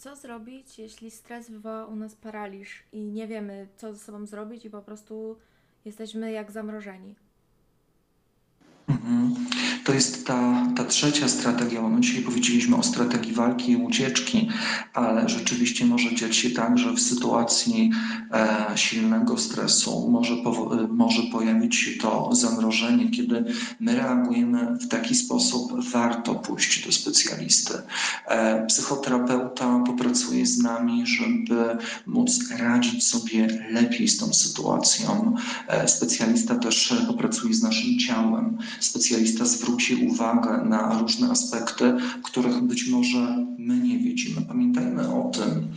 Co 0.00 0.16
zrobić, 0.16 0.78
jeśli 0.78 1.10
stres 1.10 1.50
wywoła 1.50 1.86
u 1.86 1.96
nas 1.96 2.14
paraliż 2.14 2.82
i 2.92 3.00
nie 3.00 3.26
wiemy, 3.26 3.68
co 3.76 3.94
ze 3.94 3.98
sobą 3.98 4.26
zrobić 4.26 4.64
i 4.64 4.70
po 4.70 4.82
prostu 4.82 5.38
jesteśmy 5.84 6.32
jak 6.32 6.50
zamrożeni? 6.50 7.14
Mhm. 8.90 9.34
To 9.84 9.94
jest 9.94 10.26
ta, 10.26 10.66
ta 10.76 10.84
trzecia 10.84 11.28
strategia, 11.28 11.82
my 11.82 12.00
dzisiaj 12.00 12.22
powiedzieliśmy 12.22 12.76
o 12.76 12.82
strategii 12.82 13.32
walki 13.32 13.72
i 13.72 13.76
ucieczki, 13.76 14.48
ale 14.94 15.28
rzeczywiście 15.28 15.86
może 15.86 16.14
dziać 16.14 16.36
się 16.36 16.50
tak, 16.50 16.78
że 16.78 16.92
w 16.92 17.00
sytuacji 17.00 17.90
e, 18.32 18.66
silnego 18.74 19.38
stresu 19.38 20.08
może, 20.10 20.34
e, 20.34 20.88
może 20.88 21.22
pojawić 21.22 21.76
się 21.76 22.00
to 22.00 22.34
zamrożenie. 22.34 23.10
Kiedy 23.10 23.44
my 23.80 23.94
reagujemy 23.94 24.78
w 24.78 24.88
taki 24.88 25.14
sposób, 25.14 25.84
warto 25.90 26.34
pójść 26.34 26.86
do 26.86 26.92
specjalisty. 26.92 27.74
E, 28.26 28.66
psychoterapeuta 28.66 29.82
popracuje 29.86 30.46
z 30.46 30.58
nami, 30.58 31.06
żeby 31.06 31.78
móc 32.06 32.50
radzić 32.58 33.06
sobie 33.06 33.46
lepiej 33.70 34.08
z 34.08 34.18
tą 34.18 34.34
sytuacją. 34.34 35.34
E, 35.68 35.88
specjalista 35.88 36.54
też 36.54 36.94
popracuje 37.06 37.54
z 37.54 37.62
naszym 37.62 37.98
ciałem 37.98 38.58
specjalista 38.80 39.44
zwróci 39.44 40.06
uwagę 40.06 40.64
na 40.64 40.98
różne 41.00 41.30
aspekty, 41.30 41.94
których 42.22 42.60
być 42.60 42.88
może 42.88 43.46
my 43.58 43.78
nie 43.78 43.98
widzimy. 43.98 44.42
Pamiętajmy 44.42 45.14
o 45.14 45.30
tym, 45.30 45.68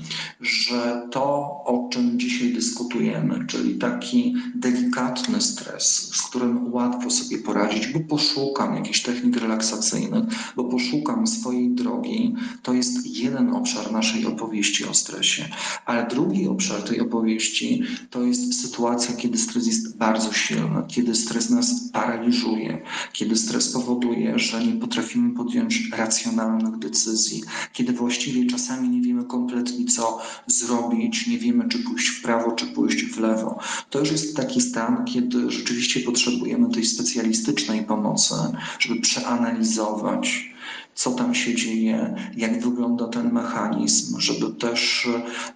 że 0.42 1.08
to, 1.12 1.24
o 1.66 1.90
czym 1.92 2.20
dzisiaj 2.20 2.54
dyskutujemy, 2.54 3.46
czyli 3.48 3.76
taki 3.76 4.36
delikatny 4.56 5.42
stres, 5.42 6.16
z 6.16 6.22
którym 6.22 6.74
łatwo 6.74 7.10
sobie 7.10 7.38
poradzić, 7.38 7.88
bo 7.88 8.00
poszukam 8.00 8.76
jakichś 8.76 9.02
technik 9.02 9.38
relaksacyjnych, 9.38 10.24
bo 10.56 10.64
poszukam 10.64 11.28
swojej 11.28 11.70
drogi, 11.70 12.36
to 12.64 12.74
jest 12.74 13.08
jeden 13.08 13.56
obszar 13.56 13.92
naszej 13.92 14.26
opowieści 14.26 14.86
o 14.86 14.94
stresie. 14.94 15.46
Ale 15.86 16.08
drugi 16.08 16.48
obszar 16.48 16.82
tej 16.82 17.00
opowieści 17.02 17.84
to 18.10 18.24
jest 18.24 18.62
sytuacja, 18.62 19.16
kiedy 19.16 19.38
stres 19.38 19.68
jest 19.68 19.98
bardzo 19.98 20.34
silny, 20.34 20.84
kiedy 20.88 21.16
stres 21.16 21.50
nas 21.50 21.90
paraliżuje, 21.94 22.82
kiedy 23.14 23.36
stres 23.36 23.74
powoduje, 23.74 24.40
że 24.40 24.66
nie 24.66 24.74
potrafimy 24.74 25.36
podjąć 25.36 25.90
racjonalnych 25.92 26.78
decyzji, 26.78 27.44
kiedy 27.74 27.94
właściwie 27.94 28.46
czasami 28.46 28.90
nie 28.90 29.02
wiemy 29.02 29.26
kompletnie, 29.26 29.86
co 29.86 30.22
zrobić, 30.48 31.28
nie 31.28 31.38
wiemy, 31.38 31.70
czy 31.70 31.80
pójść 31.80 32.08
w 32.08 32.22
prawo, 32.22 32.52
czy 32.52 32.66
pójść 32.66 33.06
w 33.06 33.20
lewo. 33.20 33.60
To 33.90 34.00
już 34.00 34.12
jest 34.12 34.36
taki 34.36 34.62
stan, 34.62 35.06
kiedy 35.06 35.52
rzeczywiście 35.52 36.00
potrzebujemy 36.00 36.70
tej 36.70 36.86
specjalistycznej 36.86 37.84
pomocy, 37.84 38.36
żeby 38.80 39.02
przeanalizować 39.02 40.53
co 40.96 41.12
tam 41.12 41.36
się 41.36 41.56
dzieje, 41.56 42.16
jak 42.38 42.62
wygląda 42.62 43.08
ten 43.08 43.32
mechanizm, 43.34 44.20
żeby 44.20 44.50
też 44.50 45.10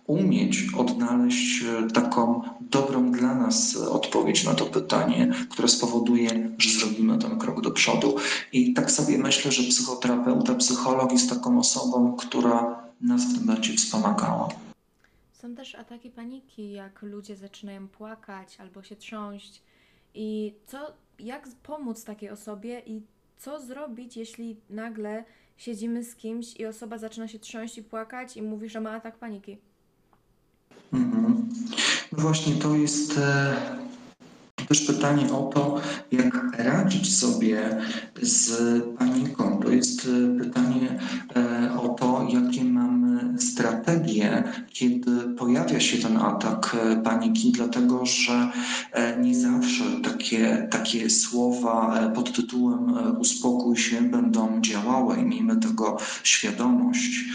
umieć 0.07 0.57
odnaleźć 0.77 1.63
taką 1.93 2.41
dobrą 2.61 3.11
dla 3.11 3.35
nas 3.35 3.75
odpowiedź 3.75 4.43
na 4.43 4.53
to 4.53 4.65
pytanie, 4.65 5.33
które 5.49 5.67
spowoduje, 5.67 6.51
że 6.57 6.69
zrobimy 6.69 7.17
ten 7.17 7.39
krok 7.39 7.61
do 7.61 7.71
przodu. 7.71 8.15
I 8.53 8.73
tak 8.73 8.91
sobie 8.91 9.17
myślę, 9.17 9.51
że 9.51 9.63
psychoterapeuta, 9.63 10.55
psycholog 10.55 11.11
jest 11.11 11.29
taką 11.29 11.59
osobą, 11.59 12.15
która 12.15 12.83
nas 13.01 13.25
w 13.25 13.37
tym 13.37 13.47
będzie 13.47 13.73
wspomagała. 13.73 14.49
Są 15.41 15.55
też 15.55 15.75
ataki 15.75 16.09
paniki, 16.09 16.71
jak 16.71 17.01
ludzie 17.01 17.35
zaczynają 17.35 17.87
płakać 17.87 18.57
albo 18.59 18.83
się 18.83 18.95
trząść. 18.95 19.61
I 20.13 20.53
co, 20.67 20.77
jak 21.19 21.47
pomóc 21.63 22.03
takiej 22.03 22.29
osobie 22.29 22.81
i 22.85 23.01
co 23.37 23.61
zrobić, 23.61 24.17
jeśli 24.17 24.57
nagle 24.69 25.23
siedzimy 25.57 26.03
z 26.03 26.15
kimś 26.15 26.55
i 26.59 26.65
osoba 26.65 26.97
zaczyna 26.97 27.27
się 27.27 27.39
trząść 27.39 27.77
i 27.77 27.83
płakać 27.83 28.37
i 28.37 28.41
mówi, 28.41 28.69
że 28.69 28.81
ma 28.81 28.91
atak 28.91 29.17
paniki? 29.17 29.57
Mhm. 30.93 31.49
No 32.11 32.19
właśnie 32.21 32.53
to 32.55 32.75
jest 32.75 33.17
e, 33.17 33.55
też 34.67 34.81
pytanie 34.81 35.33
o 35.33 35.43
to, 35.43 35.81
jak 36.11 36.57
radzić 36.57 37.15
sobie 37.17 37.77
z 38.21 38.51
paniką. 38.97 39.59
To 39.63 39.69
jest 39.69 40.07
e, 40.07 40.39
pytanie 40.39 40.99
e, 41.35 41.81
o 41.81 41.89
to, 41.89 42.27
jakie 42.29 42.63
mamy 42.63 43.41
strategie, 43.41 44.43
kiedy 44.69 45.11
pojawia 45.21 45.79
się 45.79 45.97
ten 45.97 46.17
atak 46.17 46.75
paniki, 47.03 47.51
dlatego 47.51 48.05
że 48.05 48.51
nie 49.21 49.35
zawsze 49.35 49.83
takie, 50.03 50.67
takie 50.71 51.09
słowa 51.09 51.99
pod 52.15 52.35
tytułem 52.35 52.93
uspokój 53.19 53.77
się 53.77 54.01
będą 54.01 54.61
działały 54.61 55.17
i 55.17 55.25
miejmy 55.25 55.57
tego 55.57 55.97
świadomość. 56.23 57.25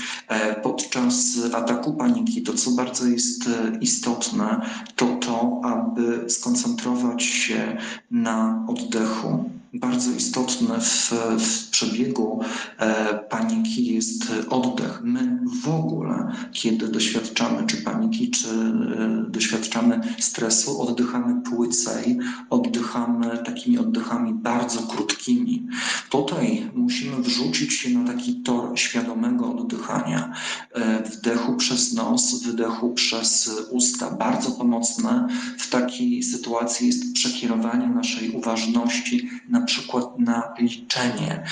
Podczas 0.63 1.39
ataku 1.55 1.93
paniki 1.93 2.43
to, 2.43 2.53
co 2.53 2.71
bardzo 2.71 3.07
jest 3.07 3.49
istotne, 3.81 4.61
to 4.97 5.07
to, 5.07 5.61
aby 5.65 6.31
skoncentrować 6.31 7.22
się 7.25 7.77
na 8.11 8.67
oddechu. 8.69 9.51
Bardzo 9.75 10.11
istotne 10.11 10.81
w, 10.81 11.11
w 11.39 11.71
przebiegu 11.83 12.41
e, 12.79 13.15
paniki 13.15 13.95
jest 13.95 14.33
oddech. 14.51 15.01
My 15.03 15.39
w 15.63 15.69
ogóle, 15.69 16.33
kiedy 16.53 16.89
doświadczamy 16.89 17.67
czy 17.67 17.77
paniki, 17.77 18.31
czy 18.31 18.49
e, 18.49 19.25
doświadczamy 19.29 20.01
stresu, 20.19 20.83
oddychamy 20.83 21.43
płycej, 21.43 22.19
oddychamy 22.51 23.39
takimi 23.39 23.79
oddechami 23.79 24.35
bardzo 24.35 24.83
krótkimi. 24.83 25.67
Tutaj 26.11 26.71
musimy 26.75 27.23
wrzucić 27.23 27.73
się 27.73 27.91
na 27.91 28.13
taki 28.13 28.35
tor 28.35 28.79
świadomego 28.79 29.55
oddychania. 29.55 30.33
E, 30.75 31.03
wdechu 31.03 31.57
przez 31.57 31.93
nos, 31.93 32.43
wydechu 32.43 32.95
przez 32.95 33.51
usta. 33.71 34.11
Bardzo 34.11 34.51
pomocne 34.51 35.29
w 35.59 35.71
takiej 35.71 36.23
sytuacji 36.23 36.87
jest 36.87 37.13
przekierowanie 37.15 37.87
naszej 37.87 38.31
uważności 38.31 39.31
na 39.49 39.61
przykład 39.61 40.19
na 40.19 40.55
liczenie. 40.59 41.45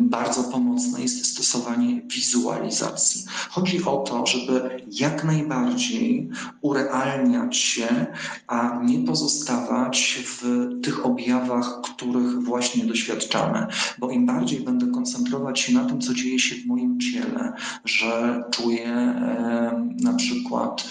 Bardzo 0.00 0.44
pomocne 0.44 1.00
jest 1.00 1.26
stosowanie 1.26 2.02
wizualizacji. 2.02 3.24
Chodzi 3.50 3.84
o 3.84 3.96
to, 3.96 4.26
żeby 4.26 4.82
jak 4.90 5.24
najbardziej 5.24 6.30
urealniać 6.60 7.56
się, 7.56 8.06
a 8.46 8.80
nie 8.84 8.98
pozostawać 8.98 10.18
w 10.26 10.68
tych 10.82 11.06
objawach, 11.06 11.80
których 11.82 12.42
właśnie 12.42 12.84
doświadczamy. 12.84 13.66
Bo 13.98 14.10
im 14.10 14.26
bardziej 14.26 14.60
będę 14.60 14.86
koncentrować 14.86 15.60
się 15.60 15.72
na 15.72 15.84
tym, 15.84 16.00
co 16.00 16.14
dzieje 16.14 16.38
się 16.38 16.54
w 16.54 16.66
moim 16.66 17.00
ciele, 17.00 17.52
że 17.84 18.44
czuję 18.50 19.14
na 20.00 20.12
przykład 20.12 20.84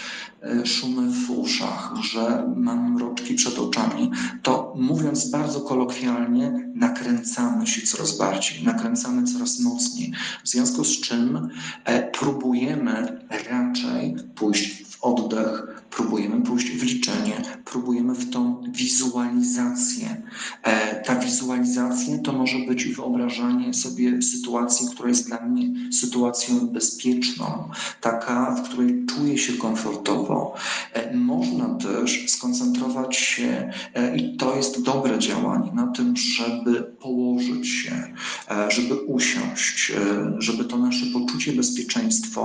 E, 0.44 0.66
szumy 0.66 1.12
w 1.12 1.32
uszach, 1.32 1.94
że 2.02 2.54
mam 2.56 2.94
mroczki 2.94 3.34
przed 3.34 3.60
oczami, 3.60 4.12
to 4.42 4.74
mówiąc 4.76 5.30
bardzo 5.30 5.62
kolokwialnie, 5.62 6.72
nakręcamy 6.76 7.68
się 7.68 7.88
coraz 7.88 8.18
bardziej, 8.18 8.33
nakręcamy 8.64 9.24
coraz 9.24 9.60
mocniej. 9.60 10.14
W 10.44 10.50
związku 10.50 10.84
z 10.84 11.02
czym 11.02 11.50
e, 11.86 12.12
próbujemy 12.12 13.20
raczej 13.50 14.16
pójść 14.36 14.93
oddech, 15.04 15.84
próbujemy 15.90 16.42
pójść 16.42 16.72
w 16.72 16.84
liczenie, 16.84 17.42
próbujemy 17.66 18.14
w 18.14 18.30
tą 18.30 18.64
wizualizację. 18.72 20.22
E, 20.64 20.96
ta 21.04 21.16
wizualizacja 21.16 22.18
to 22.18 22.34
może 22.34 22.58
być 22.68 22.86
wyobrażanie 22.86 23.74
sobie 23.74 24.22
sytuacji, 24.22 24.88
która 24.92 25.10
jest 25.10 25.28
dla 25.28 25.42
mnie 25.42 25.92
sytuacją 25.92 26.68
bezpieczną, 26.68 27.70
taka, 28.02 28.56
w 28.56 28.62
której 28.70 29.06
czuję 29.06 29.38
się 29.38 29.54
komfortowo. 29.54 30.56
E, 30.94 31.16
można 31.16 31.76
też 31.76 32.32
skoncentrować 32.32 33.16
się, 33.16 33.72
e, 33.94 34.18
i 34.18 34.38
to 34.38 34.56
jest 34.56 34.82
dobre 34.82 35.20
działanie, 35.20 35.72
na 35.74 35.88
tym, 35.88 36.18
żeby 36.18 36.84
położyć 36.84 37.68
się, 37.68 38.14
żeby 38.70 38.96
usiąść, 38.96 39.92
żeby 40.38 40.66
to 40.66 40.78
nasze 40.78 41.06
poczucie 41.06 41.54
bezpieczeństwa 41.54 42.42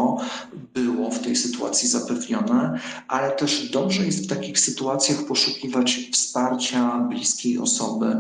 było 0.75 0.88
w 1.11 1.19
tej 1.19 1.37
sytuacji 1.37 1.89
zapewnione, 1.89 2.81
ale 3.09 3.31
też 3.31 3.71
dobrze 3.71 4.07
jest 4.07 4.25
w 4.25 4.29
takich 4.29 4.61
sytuacjach 4.61 5.25
poszukiwać 5.25 6.01
wsparcia 6.13 6.99
bliskiej 6.99 7.59
osoby, 7.59 8.17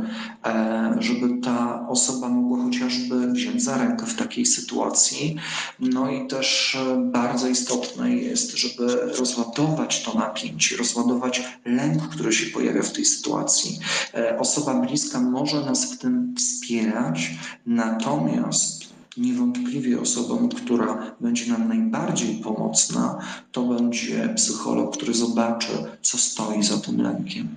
e, 0.46 0.96
żeby 0.98 1.40
ta 1.42 1.88
osoba 1.88 2.28
mogła 2.28 2.64
chociażby 2.64 3.32
wziąć 3.32 3.62
za 3.62 3.78
rękę 3.78 4.06
w 4.06 4.16
takiej 4.16 4.46
sytuacji. 4.46 5.36
No 5.80 6.10
i 6.10 6.26
też 6.26 6.74
e, 6.74 6.96
bardzo 7.12 7.48
istotne 7.48 8.14
jest, 8.14 8.56
żeby 8.56 8.86
rozładować 9.18 10.02
to 10.02 10.18
napięcie, 10.18 10.76
rozładować 10.76 11.42
lęk, 11.64 12.08
który 12.08 12.32
się 12.32 12.46
pojawia 12.46 12.82
w 12.82 12.92
tej 12.92 13.04
sytuacji. 13.04 13.78
E, 14.14 14.38
osoba 14.38 14.74
bliska 14.74 15.20
może 15.20 15.60
nas 15.60 15.84
w 15.92 15.98
tym 15.98 16.34
wspierać, 16.38 17.30
natomiast 17.66 18.97
niewątpliwie 19.18 20.00
osobą, 20.00 20.48
która 20.48 21.16
będzie 21.20 21.52
nam 21.52 21.68
najbardziej 21.68 22.42
pomocna, 22.42 23.20
to 23.52 23.62
będzie 23.64 24.28
psycholog, 24.36 24.96
który 24.96 25.14
zobaczy, 25.14 25.72
co 26.02 26.18
stoi 26.18 26.62
za 26.62 26.78
tym 26.78 27.02
lękiem. 27.02 27.48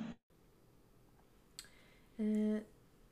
Y, 2.20 2.64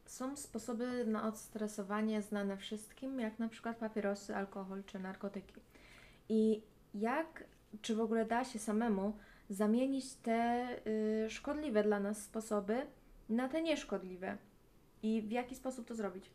Są 0.05 0.37
sposoby 0.37 1.05
na 1.07 1.27
odstresowanie 1.27 2.21
znane 2.21 2.57
wszystkim, 2.57 3.19
jak 3.19 3.39
na 3.39 3.49
przykład 3.49 3.77
papierosy, 3.77 4.35
alkohol 4.35 4.83
czy 4.83 4.99
narkotyki. 4.99 5.53
I 6.29 6.61
jak, 6.95 7.43
czy 7.81 7.95
w 7.95 8.01
ogóle 8.01 8.25
da 8.25 8.45
się 8.45 8.59
samemu 8.59 9.13
zamienić 9.49 10.13
te 10.13 10.67
y, 11.25 11.29
szkodliwe 11.29 11.83
dla 11.83 11.99
nas 11.99 12.23
sposoby 12.23 12.81
na 13.29 13.49
te 13.49 13.61
nieszkodliwe? 13.61 14.37
I 15.03 15.21
w 15.21 15.31
jaki 15.31 15.55
sposób 15.55 15.87
to 15.87 15.95
zrobić? 15.95 16.25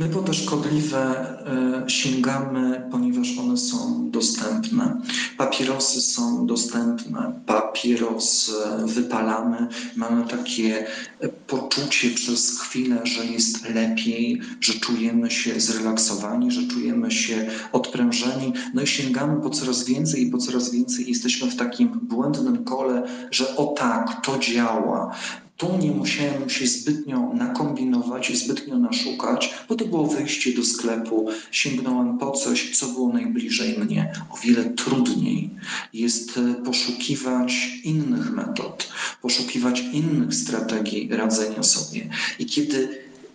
My 0.00 0.08
po 0.08 0.22
te 0.22 0.34
szkodliwe 0.34 0.98
e, 1.04 1.90
sięgamy, 1.90 2.88
ponieważ 2.90 3.38
one 3.38 3.56
są 3.56 4.10
dostępne. 4.10 5.00
Papierosy 5.36 6.00
są 6.00 6.46
dostępne, 6.46 7.40
papieros 7.46 8.52
e, 8.64 8.86
wypalamy, 8.86 9.68
mamy 9.96 10.24
takie 10.24 10.86
e, 11.20 11.28
poczucie 11.28 12.10
przez 12.10 12.60
chwilę, 12.60 13.00
że 13.04 13.26
jest 13.26 13.68
lepiej, 13.68 14.40
że 14.60 14.72
czujemy 14.72 15.30
się 15.30 15.60
zrelaksowani, 15.60 16.50
że 16.50 16.68
czujemy 16.68 17.10
się 17.10 17.46
odprężeni, 17.72 18.52
no 18.74 18.82
i 18.82 18.86
sięgamy 18.86 19.42
po 19.42 19.50
coraz 19.50 19.84
więcej 19.84 20.22
i 20.22 20.30
po 20.30 20.38
coraz 20.38 20.70
więcej 20.70 21.08
jesteśmy 21.08 21.50
w 21.50 21.56
takim 21.56 21.88
błędnym 22.02 22.64
kole, 22.64 23.02
że 23.30 23.56
o 23.56 23.66
tak, 23.66 24.26
to 24.26 24.38
działa. 24.38 25.14
Tu 25.60 25.78
nie 25.78 25.90
musiałem 25.90 26.50
się 26.50 26.66
zbytnio 26.66 27.32
nakombinować 27.34 28.38
zbytnio 28.38 28.78
naszukać, 28.78 29.54
bo 29.68 29.74
to 29.74 29.84
było 29.84 30.06
wyjście 30.06 30.54
do 30.54 30.64
sklepu, 30.64 31.28
sięgnąłem 31.50 32.18
po 32.18 32.30
coś, 32.30 32.78
co 32.78 32.86
było 32.86 33.12
najbliżej 33.12 33.78
mnie. 33.78 34.12
O 34.30 34.36
wiele 34.36 34.64
trudniej 34.64 35.50
jest 35.92 36.38
e, 36.38 36.54
poszukiwać 36.54 37.80
innych 37.84 38.32
metod, 38.32 38.88
poszukiwać 39.22 39.80
innych 39.80 40.34
strategii 40.34 41.08
radzenia 41.12 41.62
sobie. 41.62 42.08
I 42.38 42.46
kiedy 42.46 42.88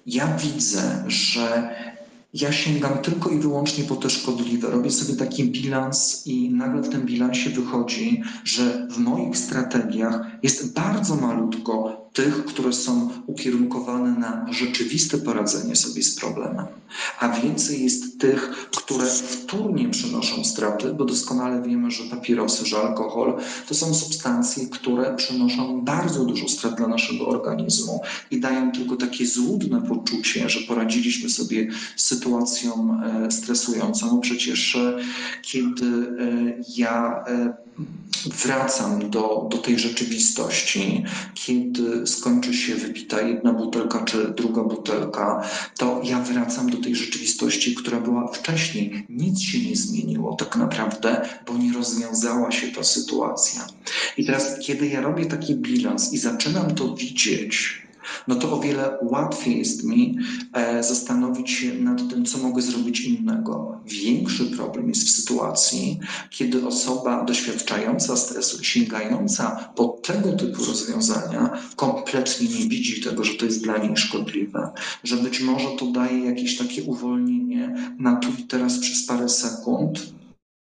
ja 0.05 0.37
widzę, 0.37 1.03
że 1.07 1.75
ja 2.33 2.51
sięgam 2.51 2.97
tylko 2.97 3.29
i 3.29 3.39
wyłącznie 3.39 3.83
po 3.83 3.95
te 3.95 4.09
szkodliwe. 4.09 4.69
Robię 4.69 4.91
sobie 4.91 5.15
taki 5.15 5.43
bilans 5.43 6.27
i 6.27 6.49
nagle 6.49 6.81
w 6.81 6.89
tym 6.89 7.05
bilansie 7.05 7.49
wychodzi, 7.49 8.23
że 8.43 8.87
w 8.91 8.97
moich 8.97 9.37
strategiach 9.37 10.27
jest 10.43 10.73
bardzo 10.73 11.15
malutko 11.15 12.04
tych, 12.15 12.45
które 12.45 12.73
są 12.73 13.09
ukierunkowane 13.27 14.19
na 14.19 14.53
rzeczywiste 14.53 15.17
poradzenie 15.17 15.75
sobie 15.75 16.03
z 16.03 16.15
problemem, 16.15 16.65
a 17.19 17.29
więcej 17.29 17.83
jest 17.83 18.19
tych, 18.19 18.69
które 18.77 19.05
wtórnie 19.05 19.89
przynoszą 19.89 20.43
straty, 20.43 20.93
bo 20.93 21.05
doskonale 21.05 21.61
wiemy, 21.61 21.91
że 21.91 22.03
papierosy, 22.03 22.65
że 22.65 22.77
alkohol 22.77 23.37
to 23.67 23.75
są 23.75 23.93
substancje, 23.93 24.67
które 24.67 25.15
przynoszą 25.15 25.81
bardzo 25.81 26.25
dużo 26.25 26.49
strat 26.49 26.75
dla 26.75 26.87
naszego 26.87 27.27
organizmu 27.27 28.01
i 28.31 28.39
dają 28.39 28.71
tylko 28.71 28.95
takie 28.95 29.25
złudne 29.25 29.81
poczucie, 29.81 30.49
że 30.49 30.59
poradziliśmy 30.67 31.29
sobie 31.29 31.67
z 31.95 32.05
sytuacją 32.05 32.99
e, 33.03 33.31
stresującą. 33.31 34.19
Przecież 34.19 34.75
e, 34.75 34.97
kiedy 35.41 35.85
e, 35.85 36.63
ja 36.77 37.25
wracam 38.25 39.09
do, 39.09 39.47
do 39.51 39.57
tej 39.57 39.79
rzeczywistości, 39.79 41.03
kiedy 41.33 42.07
skończy 42.07 42.53
się 42.53 42.75
wypita 42.75 43.21
jedna 43.21 43.53
butelka 43.53 44.03
czy 44.03 44.33
druga 44.37 44.63
butelka, 44.63 45.43
to 45.77 46.01
ja 46.03 46.21
wracam 46.21 46.69
do 46.69 46.77
tej 46.77 46.95
rzeczywistości, 46.95 47.75
która 47.75 47.99
była 47.99 48.27
wcześniej. 48.27 49.05
Nic 49.09 49.41
się 49.41 49.69
nie 49.69 49.75
zmieniło 49.75 50.35
tak 50.35 50.55
naprawdę, 50.55 51.29
bo 51.47 51.57
nie 51.57 51.73
rozwiązała 51.73 52.51
się 52.51 52.67
ta 52.67 52.83
sytuacja. 52.83 53.67
I 54.17 54.25
teraz, 54.25 54.59
kiedy 54.59 54.87
ja 54.87 55.01
robię 55.01 55.25
taki 55.25 55.55
bilans 55.55 56.13
i 56.13 56.17
zaczynam 56.17 56.75
to 56.75 56.95
widzieć, 56.95 57.84
no 58.27 58.35
to 58.35 58.53
o 58.53 58.59
wiele 58.59 58.97
łatwiej 59.01 59.57
jest 59.57 59.83
mi 59.83 60.17
e, 60.53 60.83
zastanowić 60.83 61.51
się 61.51 61.73
nad 61.73 62.09
tym, 62.09 62.25
co 62.25 62.37
mogę 62.37 62.61
zrobić 62.61 63.01
innego. 63.01 63.81
Większy 63.85 64.45
problem 64.45 64.89
jest 64.89 65.03
w 65.03 65.09
sytuacji, 65.09 65.99
kiedy 66.29 66.67
osoba 66.67 67.23
doświadczająca 67.23 68.15
stresu, 68.15 68.63
sięgająca 68.63 69.69
po 69.75 69.87
tego 69.87 70.33
typu 70.33 70.65
rozwiązania, 70.65 71.49
kompletnie 71.75 72.47
nie 72.47 72.69
widzi 72.69 73.01
tego, 73.01 73.23
że 73.23 73.33
to 73.33 73.45
jest 73.45 73.63
dla 73.63 73.77
niej 73.77 73.97
szkodliwe, 73.97 74.71
że 75.03 75.17
być 75.17 75.41
może 75.41 75.67
to 75.79 75.85
daje 75.85 76.25
jakieś 76.25 76.57
takie 76.57 76.83
uwolnienie 76.83 77.75
na 77.99 78.15
tu 78.15 78.29
i 78.39 78.43
teraz 78.43 78.79
przez 78.79 79.05
parę 79.05 79.29
sekund, 79.29 80.15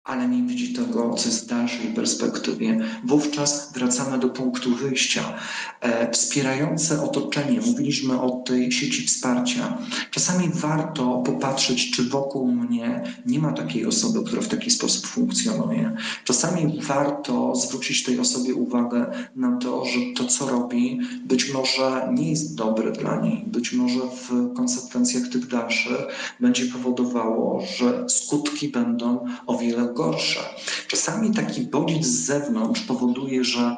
ale 0.07 0.27
nie 0.27 0.43
widzi 0.43 0.73
tego, 0.73 1.13
co 1.13 1.29
jest 1.29 1.45
w 1.45 1.47
dalszej 1.47 1.87
perspektywie. 1.87 2.79
Wówczas 3.05 3.73
wracamy 3.73 4.19
do 4.19 4.29
punktu 4.29 4.75
wyjścia. 4.75 5.33
E, 5.81 6.11
wspierające 6.11 7.03
otoczenie, 7.03 7.61
mówiliśmy 7.61 8.21
o 8.21 8.29
tej 8.45 8.71
sieci 8.71 9.07
wsparcia. 9.07 9.77
Czasami 10.11 10.49
warto 10.53 11.23
popatrzeć, 11.25 11.91
czy 11.91 12.09
wokół 12.09 12.51
mnie 12.51 13.03
nie 13.25 13.39
ma 13.39 13.53
takiej 13.53 13.85
osoby, 13.85 14.23
która 14.23 14.41
w 14.41 14.47
taki 14.47 14.71
sposób 14.71 15.07
funkcjonuje. 15.07 15.95
Czasami 16.23 16.79
warto 16.81 17.55
zwrócić 17.55 18.03
tej 18.03 18.19
osobie 18.19 18.55
uwagę 18.55 19.05
na 19.35 19.57
to, 19.57 19.85
że 19.85 19.99
to, 20.15 20.25
co 20.25 20.49
robi, 20.49 20.99
być 21.25 21.53
może 21.53 22.09
nie 22.13 22.29
jest 22.29 22.55
dobre 22.55 22.91
dla 22.91 23.21
niej, 23.21 23.43
być 23.47 23.73
może 23.73 23.99
w 23.99 24.53
konsekwencjach 24.53 25.27
tych 25.27 25.47
dalszych 25.47 25.97
będzie 26.39 26.65
powodowało, 26.65 27.61
że 27.77 28.09
skutki 28.09 28.69
będą 28.69 29.25
o 29.47 29.57
wiele 29.57 29.93
gorsze. 29.97 30.39
Czasami 30.87 31.31
taki 31.31 31.61
bodziec 31.61 32.05
z 32.05 32.25
zewnątrz 32.25 32.81
powoduje, 32.81 33.43
że 33.43 33.75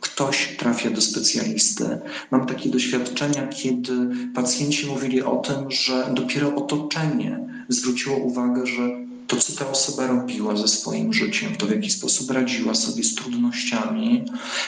ktoś 0.00 0.56
trafia 0.58 0.90
do 0.90 1.00
specjalisty. 1.00 1.98
Mam 2.30 2.46
takie 2.46 2.68
doświadczenia, 2.70 3.46
kiedy 3.46 3.92
pacjenci 4.34 4.86
mówili 4.86 5.22
o 5.22 5.36
tym, 5.36 5.70
że 5.70 6.10
dopiero 6.14 6.54
otoczenie 6.54 7.38
zwróciło 7.68 8.16
uwagę, 8.16 8.66
że 8.66 8.82
to, 9.26 9.36
co 9.36 9.52
ta 9.52 9.70
osoba 9.70 10.06
robiła 10.06 10.56
ze 10.56 10.68
swoim 10.68 11.12
życiem, 11.12 11.56
to 11.56 11.66
w 11.66 11.70
jaki 11.70 11.90
sposób 11.90 12.30
radziła 12.30 12.74
sobie 12.74 13.04
z 13.04 13.14
trudnościami, 13.14 14.24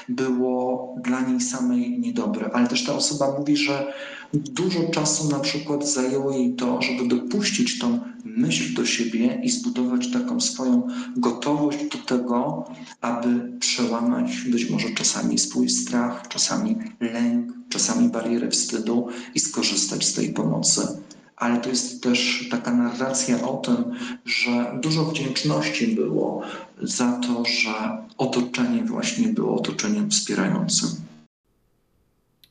było 0.09 0.95
dla 1.05 1.21
niej 1.21 1.41
samej 1.41 2.01
niedobre. 2.01 2.51
Ale 2.53 2.69
też 2.69 2.85
ta 2.85 2.95
osoba 2.95 3.39
mówi, 3.39 3.57
że 3.57 3.93
dużo 4.35 4.89
czasu 4.89 5.29
na 5.29 5.39
przykład 5.39 5.89
zajęło 5.89 6.33
jej 6.33 6.55
to, 6.55 6.83
żeby 6.83 7.09
dopuścić 7.09 7.79
tą 7.79 8.01
myśl 8.25 8.75
do 8.75 8.87
siebie 8.87 9.41
i 9.45 9.51
zbudować 9.51 10.11
taką 10.11 10.41
swoją 10.41 10.89
gotowość 11.17 11.79
do 11.93 11.99
tego, 11.99 12.65
aby 13.01 13.59
przełamać 13.61 14.41
być 14.47 14.71
może 14.71 14.91
czasami 14.91 15.39
swój 15.39 15.69
strach, 15.69 16.29
czasami 16.29 16.77
lęk, 17.01 17.53
czasami 17.69 18.09
barierę 18.09 18.51
wstydu 18.51 19.09
i 19.35 19.41
skorzystać 19.41 20.05
z 20.05 20.15
tej 20.15 20.33
pomocy 20.33 20.89
ale 21.37 21.61
to 21.61 21.69
jest 21.69 22.03
też 22.03 22.49
taka 22.51 22.75
narracja 22.75 23.49
o 23.49 23.57
tym, 23.57 23.99
że 24.25 24.79
dużo 24.81 25.05
wdzięczności 25.05 25.95
było 25.95 26.43
za 26.83 27.21
to, 27.21 27.45
że 27.45 28.07
otoczenie 28.19 28.85
właśnie 28.85 29.29
było 29.29 29.57
otoczeniem 29.57 30.11
wspierającym. 30.11 30.89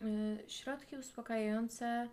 Y, 0.02 0.38
Środki 0.48 0.98
uspokajające 0.98 2.08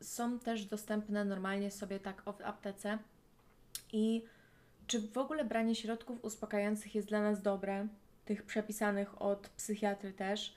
są 0.00 0.38
też 0.38 0.64
dostępne 0.64 1.24
normalnie 1.24 1.70
sobie 1.70 2.00
tak 2.00 2.22
w 2.22 2.44
aptece. 2.44 2.98
I 3.92 4.24
czy 4.86 5.00
w 5.00 5.18
ogóle 5.18 5.44
branie 5.44 5.74
środków 5.74 6.24
uspokajających 6.24 6.94
jest 6.94 7.08
dla 7.08 7.22
nas 7.22 7.42
dobre, 7.42 7.86
tych 8.24 8.42
przepisanych 8.42 9.22
od 9.22 9.48
psychiatry 9.48 10.12
też? 10.12 10.54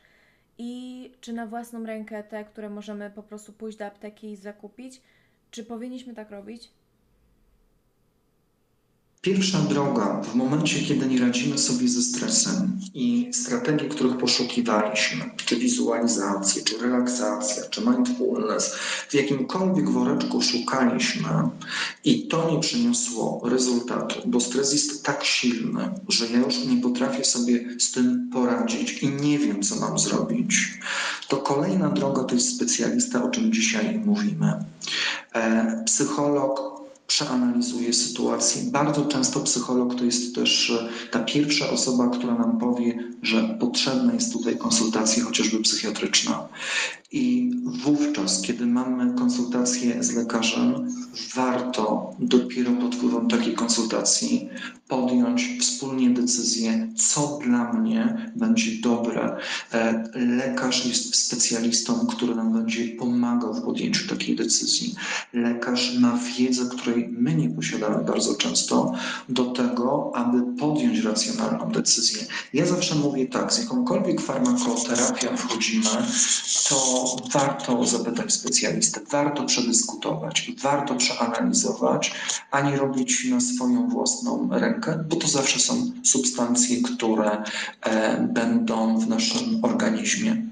I 0.58 1.12
czy 1.22 1.34
na 1.34 1.46
własną 1.46 1.86
rękę 1.86 2.24
te, 2.24 2.46
które 2.46 2.70
możemy 2.70 3.10
po 3.10 3.24
prostu 3.24 3.54
pójść 3.54 3.78
do 3.78 3.86
apteki 3.86 4.32
i 4.32 4.36
zakupić, 4.36 5.02
czy 5.52 5.64
powinniśmy 5.64 6.14
tak 6.14 6.32
robić? 6.32 6.70
Pierwsza 9.22 9.60
droga 9.60 10.22
w 10.22 10.36
momencie, 10.36 10.80
kiedy 10.80 11.06
nie 11.06 11.20
radzimy 11.20 11.58
sobie 11.58 11.88
ze 11.88 12.02
stresem 12.02 12.80
i 12.94 13.30
strategie, 13.34 13.90
których 13.90 14.18
poszukiwaliśmy, 14.18 15.30
czy 15.46 15.56
wizualizacje, 15.56 16.64
czy 16.64 16.78
relaksacja, 16.78 17.64
czy 17.70 17.82
mindfulness, 17.82 18.76
w 19.10 19.14
jakimkolwiek 19.14 19.90
woreczku 19.90 20.42
szukaliśmy 20.42 21.30
i 22.04 22.28
to 22.28 22.52
nie 22.52 22.60
przyniosło 22.60 23.42
rezultatu, 23.50 24.22
bo 24.26 24.40
stres 24.40 24.74
jest 24.74 25.06
tak 25.06 25.24
silny, 25.24 25.90
że 26.10 26.28
ja 26.28 26.40
już 26.40 26.66
nie 26.66 26.82
potrafię 26.82 27.26
sobie 27.26 27.80
z 27.80 27.92
tym 27.92 28.30
poradzić 28.34 29.04
i 29.04 29.10
nie 29.10 29.40
wiem, 29.40 29.64
co 29.64 29.76
mam 29.76 30.00
zrobić, 30.00 30.80
to 31.28 31.38
kolejna 31.38 31.90
droga 31.90 32.24
to 32.24 32.36
jest 32.36 32.56
specjalista, 32.56 33.24
o 33.24 33.30
czym 33.30 33.54
dzisiaj 33.54 34.00
mówimy. 34.06 34.54
E, 35.36 35.84
psycholog, 35.86 36.80
przeanalizuje 37.08 37.94
sytuację. 37.94 38.62
Bardzo 38.72 39.06
często 39.06 39.40
psycholog 39.40 39.96
to 39.96 40.06
jest 40.06 40.36
też 40.36 40.70
e, 40.70 40.90
ta 41.12 41.20
pierwsza 41.20 41.70
osoba, 41.70 42.08
która 42.08 42.36
nam 42.36 42.60
powie, 42.60 43.04
że 43.22 43.58
potrzebna 43.60 44.14
jest 44.14 44.34
tutaj 44.34 44.58
konsultacja 44.58 45.24
chociażby 45.24 45.60
psychiatryczna. 45.60 46.48
I 47.12 47.52
wówczas, 47.84 48.42
kiedy 48.42 48.66
mamy 48.66 49.14
konsultację 49.16 50.04
z 50.04 50.16
lekarzem, 50.16 50.88
warto 51.36 52.14
dopiero 52.20 52.72
pod 52.72 52.96
wpływem 52.96 53.28
takiej 53.28 53.54
konsultacji 53.54 54.50
podjąć 54.90 55.58
wspólnie 55.60 56.10
decyzję, 56.10 56.88
co 56.96 57.40
dla 57.44 57.74
mnie 57.74 58.32
będzie 58.36 58.82
dobre. 58.82 59.38
E, 59.74 60.04
lekarz 60.16 60.86
jest 60.86 61.16
specjalistą, 61.16 62.08
który 62.08 62.36
nam 62.36 62.54
będzie 62.54 62.88
pomagał 62.88 63.54
w 63.54 63.62
podjęciu 63.62 64.08
takiej 64.08 64.36
decyzji. 64.36 64.96
Lekarz 65.34 65.98
ma 66.00 66.20
wiedzę, 66.38 66.70
której 66.72 67.10
my 67.12 67.36
nie 67.36 67.50
posiadamy 67.50 68.04
bardzo 68.04 68.36
często, 68.36 68.94
do 69.30 69.46
tego, 69.46 70.12
aby 70.16 70.58
podjąć 70.60 71.00
racjonalną 71.00 71.72
decyzję. 71.72 72.26
Ja 72.54 72.66
zawsze 72.66 72.96
mówię 72.96 73.28
tak, 73.28 73.54
z 73.54 73.60
jakąkolwiek 73.60 74.22
farmakoterapią 74.22 75.38
wchodzimy, 75.38 75.90
to 76.70 77.06
warto 77.34 77.86
zapytać 77.86 78.34
specjalistę, 78.34 79.00
warto 79.12 79.46
przedyskutować, 79.46 80.52
warto 80.62 80.96
przeanalizować, 80.96 82.14
a 82.52 82.62
nie 82.62 82.78
robić 82.78 83.26
na 83.26 83.42
swoją 83.42 83.90
własną 83.90 84.50
rękę, 84.52 84.79
bo 85.10 85.16
to 85.16 85.28
zawsze 85.28 85.60
są 85.60 85.92
substancje, 86.04 86.78
które 86.82 87.44
e, 87.82 88.22
będą 88.34 89.00
w 89.00 89.08
naszym 89.08 89.66
organizmie. 89.66 90.50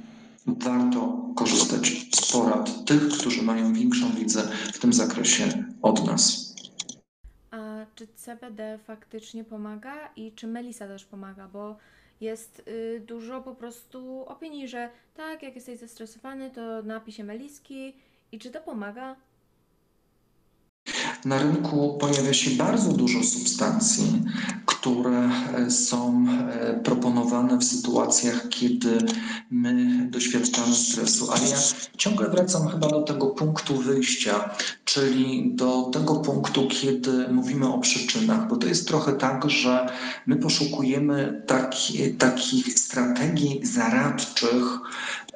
Warto 0.47 1.27
korzystać 1.35 2.07
z 2.15 2.31
porad 2.31 2.85
tych, 2.85 3.07
którzy 3.07 3.41
mają 3.41 3.73
większą 3.73 4.11
wiedzę 4.11 4.49
w 4.73 4.79
tym 4.79 4.93
zakresie 4.93 5.63
od 5.81 6.07
nas. 6.07 6.55
A 7.51 7.85
czy 7.95 8.07
CBD 8.15 8.79
faktycznie 8.87 9.43
pomaga 9.43 10.09
i 10.15 10.31
czy 10.31 10.47
Melisa 10.47 10.87
też 10.87 11.05
pomaga? 11.05 11.47
Bo 11.47 11.77
jest 12.21 12.63
y, 12.67 13.03
dużo 13.07 13.41
po 13.41 13.55
prostu 13.55 14.25
opinii, 14.27 14.67
że 14.67 14.89
tak, 15.15 15.43
jak 15.43 15.55
jesteś 15.55 15.79
zestresowany, 15.79 16.51
to 16.51 16.83
napij 16.83 17.13
się 17.13 17.23
meliski. 17.23 17.93
I 18.31 18.39
czy 18.39 18.51
to 18.51 18.61
pomaga? 18.61 19.15
Na 21.27 21.39
rynku 21.39 21.97
pojawia 21.99 22.33
się 22.33 22.51
bardzo 22.51 22.93
dużo 22.93 23.23
substancji, 23.23 24.23
które 24.65 25.29
e, 25.55 25.71
są 25.71 26.25
e, 26.29 26.73
proponowane 26.83 27.57
w 27.57 27.63
sytuacjach, 27.63 28.49
kiedy 28.49 28.97
my 29.51 30.07
doświadczamy 30.09 30.75
stresu, 30.75 31.31
ale 31.31 31.49
ja 31.49 31.57
ciągle 31.97 32.29
wracam 32.29 32.67
chyba 32.67 32.87
do 32.87 33.01
tego 33.01 33.27
punktu 33.27 33.75
wyjścia, 33.75 34.49
czyli 34.85 35.51
do 35.55 35.89
tego 35.93 36.15
punktu, 36.15 36.67
kiedy 36.67 37.27
mówimy 37.27 37.73
o 37.73 37.79
przyczynach, 37.79 38.47
bo 38.47 38.55
to 38.55 38.67
jest 38.67 38.87
trochę 38.87 39.13
tak, 39.13 39.49
że 39.49 39.89
my 40.25 40.35
poszukujemy 40.35 41.43
taki, 41.47 42.13
takich 42.13 42.79
strategii 42.79 43.59
zaradczych, 43.63 44.79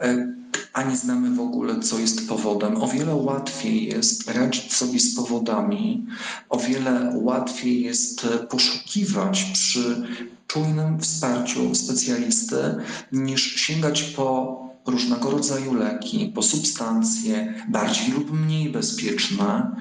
e, 0.02 0.41
a 0.74 0.84
nie 0.84 0.98
znamy 0.98 1.36
w 1.36 1.40
ogóle, 1.40 1.80
co 1.80 2.00
jest 2.00 2.30
powodem. 2.30 2.82
O 2.82 2.88
wiele 2.88 3.16
łatwiej 3.16 3.86
jest 3.86 4.32
radzić 4.32 4.74
sobie 4.74 5.00
z 5.00 5.16
powodami, 5.16 6.06
o 6.50 6.58
wiele 6.58 7.12
łatwiej 7.16 7.82
jest 7.82 8.28
poszukiwać 8.50 9.44
przy 9.44 10.04
czujnym 10.48 11.00
wsparciu 11.00 11.76
specjalisty, 11.76 12.56
niż 13.12 13.56
sięgać 13.56 14.04
po 14.04 14.62
różnego 14.86 15.32
rodzaju 15.32 15.74
leki, 15.74 16.32
po 16.36 16.44
substancje 16.44 17.54
bardziej 17.70 18.12
lub 18.12 18.32
mniej 18.32 18.70
bezpieczne, 18.70 19.76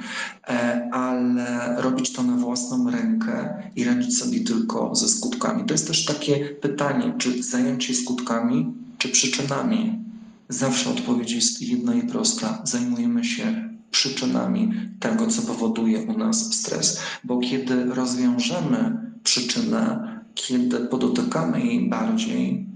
e, 0.49 0.89
ale 0.93 1.77
robić 1.79 2.13
to 2.13 2.23
na 2.23 2.37
własną 2.37 2.91
rękę 2.91 3.63
i 3.77 3.85
radzić 3.85 4.19
sobie 4.19 4.41
tylko 4.41 4.95
ze 4.95 5.09
skutkami. 5.09 5.65
To 5.65 5.75
jest 5.75 5.87
też 5.87 6.05
takie 6.05 6.49
pytanie, 6.49 7.15
czy 7.19 7.43
zająć 7.43 7.85
się 7.85 7.95
skutkami, 7.95 8.73
czy 8.99 9.09
przyczynami 9.09 10.10
Zawsze 10.51 10.91
odpowiedź 10.91 11.33
jest 11.33 11.63
jedna 11.63 11.95
i 11.95 12.03
prosta. 12.03 12.63
Zajmujemy 12.65 13.25
się 13.25 13.69
przyczynami 13.91 14.73
tego, 15.01 15.27
co 15.27 15.43
powoduje 15.43 16.03
u 16.03 16.19
nas 16.19 16.55
stres. 16.55 17.01
Bo 17.25 17.41
kiedy 17.41 17.85
rozwiążemy 17.85 18.97
przyczynę, 19.25 20.11
kiedy 20.35 20.81
podotykamy 20.81 21.61
jej 21.67 21.89
bardziej, 21.89 22.67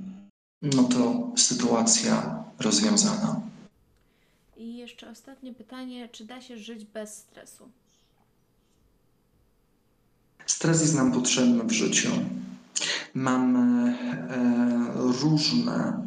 no 0.62 0.84
to 0.84 1.32
sytuacja 1.36 2.44
rozwiązana. 2.60 3.40
I 4.56 4.76
jeszcze 4.76 5.10
ostatnie 5.10 5.54
pytanie, 5.54 6.08
czy 6.08 6.24
da 6.24 6.40
się 6.40 6.58
żyć 6.58 6.84
bez 6.84 7.16
stresu? 7.16 7.68
Stres 10.46 10.80
jest 10.80 10.94
nam 10.94 11.12
potrzebny 11.12 11.64
w 11.64 11.72
życiu. 11.72 12.10
Mamy 13.14 13.90
e, 13.90 14.92
różne 15.22 16.04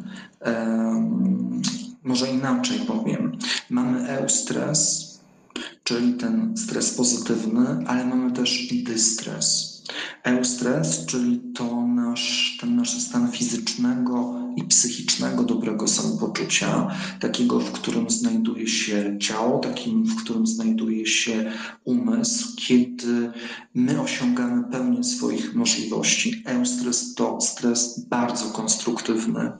może 2.04 2.28
inaczej 2.28 2.78
powiem. 2.78 3.32
Mamy 3.70 4.08
eustres, 4.08 5.07
czyli 5.88 6.14
ten 6.14 6.56
stres 6.56 6.94
pozytywny, 6.94 7.66
ale 7.86 8.06
mamy 8.06 8.32
też 8.32 8.72
i 8.72 8.84
dystres. 8.84 9.78
Eustres, 10.24 11.06
czyli 11.06 11.40
to 11.54 11.86
nasz, 11.86 12.58
ten 12.60 12.76
nasz 12.76 13.00
stan 13.00 13.32
fizycznego 13.32 14.34
i 14.56 14.64
psychicznego 14.64 15.42
dobrego 15.42 15.88
samopoczucia, 15.88 16.90
takiego, 17.20 17.60
w 17.60 17.72
którym 17.72 18.10
znajduje 18.10 18.68
się 18.68 19.16
ciało, 19.20 19.58
takim, 19.58 20.04
w 20.04 20.16
którym 20.16 20.46
znajduje 20.46 21.06
się 21.06 21.52
umysł, 21.84 22.56
kiedy 22.56 23.32
my 23.74 24.00
osiągamy 24.00 24.64
pełnię 24.70 25.04
swoich 25.04 25.54
możliwości. 25.54 26.42
Eustres 26.46 27.14
to 27.14 27.40
stres 27.40 28.00
bardzo 28.08 28.44
konstruktywny, 28.44 29.52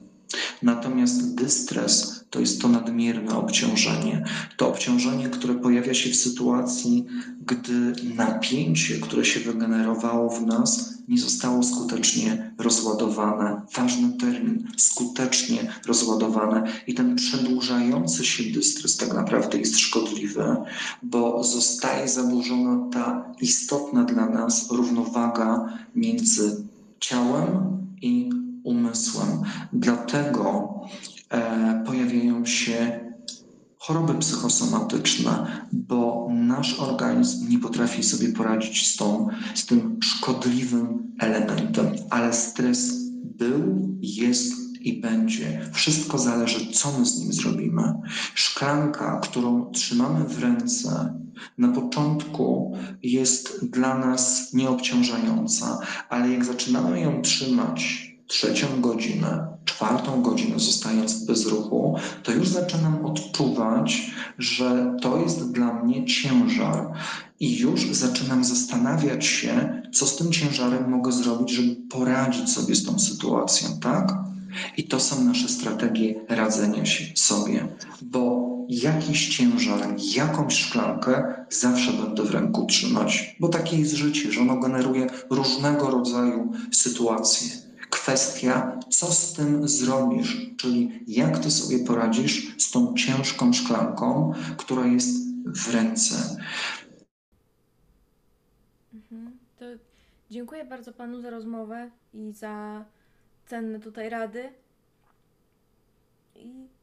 Natomiast 0.63 1.35
dystres 1.35 2.25
to 2.31 2.41
jest 2.41 2.61
to 2.63 2.69
nadmierne 2.69 3.37
obciążenie. 3.37 4.25
To 4.57 4.69
obciążenie, 4.69 5.29
które 5.29 5.55
pojawia 5.55 5.95
się 5.95 6.11
w 6.11 6.17
sytuacji, 6.17 7.07
gdy 7.47 7.93
napięcie, 8.15 8.99
które 8.99 9.25
się 9.25 9.41
wygenerowało 9.41 10.31
w 10.31 10.47
nas, 10.47 10.99
nie 11.09 11.19
zostało 11.19 11.63
skutecznie 11.63 12.55
rozładowane. 12.59 13.63
Ważny 13.77 14.13
termin 14.13 14.69
skutecznie 14.77 15.73
rozładowane. 15.87 16.73
I 16.87 16.95
ten 16.95 17.17
przedłużający 17.17 18.25
się 18.25 18.45
dystres 18.45 18.97
tak 18.97 19.15
naprawdę 19.15 19.59
jest 19.59 19.79
szkodliwy, 19.79 20.57
bo 21.03 21.45
zostaje 21.45 22.09
zaburzona 22.09 22.91
ta 22.93 23.35
istotna 23.41 24.05
dla 24.05 24.29
nas 24.29 24.71
równowaga 24.71 25.79
między 25.95 26.65
ciałem 27.01 27.79
i 28.03 28.31
umysłem. 28.89 29.43
Dlatego 29.73 30.75
e, 31.31 31.85
pojawiają 31.87 32.47
się 32.47 33.01
choroby 33.79 34.15
psychosomatyczne, 34.15 35.47
bo 35.73 36.29
nasz 36.31 36.81
organizm 36.81 37.49
nie 37.49 37.59
potrafi 37.59 38.03
sobie 38.03 38.29
poradzić 38.29 38.95
z, 38.95 38.97
tą, 38.97 39.29
z 39.55 39.67
tym 39.67 39.99
szkodliwym 40.03 41.13
elementem, 41.19 41.87
ale 42.11 42.33
stres 42.33 42.93
był, 43.23 43.89
jest 44.01 44.53
i 44.81 45.01
będzie. 45.01 45.71
Wszystko 45.73 46.19
zależy, 46.19 46.73
co 46.73 46.99
my 46.99 47.07
z 47.07 47.19
nim 47.19 47.33
zrobimy. 47.33 47.95
Szklanka, 48.35 49.21
którą 49.23 49.71
trzymamy 49.71 50.25
w 50.25 50.39
ręce, 50.43 51.15
na 51.59 51.69
początku 51.69 52.77
jest 53.03 53.65
dla 53.65 53.99
nas 53.99 54.55
nieobciążająca, 54.55 55.79
ale 56.09 56.31
jak 56.31 56.45
zaczynamy 56.45 57.01
ją 57.01 57.23
trzymać 57.23 58.08
trzecią 58.29 58.81
godzinę, 58.81 59.47
czwartą 59.65 60.23
godzinę 60.23 60.59
zostając 60.59 61.25
bez 61.25 61.47
ruchu, 61.47 61.97
to 62.23 62.33
już 62.33 62.49
zaczynam 62.49 63.07
odczuwać, 63.07 64.11
że 64.39 64.97
to 65.03 65.21
jest 65.21 65.53
dla 65.53 65.73
mnie 65.73 66.07
ciężar. 66.07 66.93
I 67.41 67.59
już 67.59 67.87
zaczynam 67.87 68.45
zastanawiać 68.45 69.27
się, 69.27 69.83
co 69.93 70.07
z 70.07 70.17
tym 70.17 70.33
ciężarem 70.33 70.91
mogę 70.91 71.13
zrobić, 71.13 71.51
żeby 71.51 71.77
poradzić 71.91 72.51
sobie 72.51 72.75
z 72.75 72.85
tą 72.85 72.99
sytuacją, 72.99 73.69
tak? 73.81 74.13
I 74.77 74.85
to 74.85 75.01
są 75.01 75.25
nasze 75.25 75.49
strategie 75.49 76.15
radzenia 76.29 76.87
się 76.87 77.05
sobie, 77.15 77.69
bo 78.03 78.49
jakiś 78.69 79.37
ciężar, 79.37 79.95
jakąś 80.15 80.55
szklankę 80.55 81.45
zawsze 81.51 81.93
będę 81.93 82.23
w 82.23 82.31
ręku 82.31 82.67
trzymać, 82.67 83.37
bo 83.41 83.49
takie 83.49 83.77
jest 83.77 83.95
życie, 83.95 84.33
że 84.33 84.41
ono 84.41 84.57
generuje 84.57 85.07
różnego 85.31 85.91
rodzaju 85.91 86.53
sytuacje. 86.73 87.68
Kwestia, 87.91 88.81
co 88.91 89.13
z 89.13 89.33
tym 89.33 89.69
zrobisz, 89.69 90.57
czyli 90.57 91.05
jak 91.07 91.39
ty 91.39 91.51
sobie 91.51 91.79
poradzisz 91.79 92.63
z 92.63 92.71
tą 92.71 92.95
ciężką 92.95 93.53
szklanką, 93.53 94.33
która 94.57 94.87
jest 94.87 95.09
w 95.47 95.75
ręce. 95.75 96.37
Mhm. 98.95 99.39
To 99.59 99.65
dziękuję 100.31 100.65
bardzo 100.65 100.93
panu 100.93 101.21
za 101.21 101.31
rozmowę 101.31 101.91
i 102.15 102.33
za 102.33 102.85
cenne 103.47 103.81
tutaj 103.81 104.09
rady. 104.09 104.53
I 106.35 106.78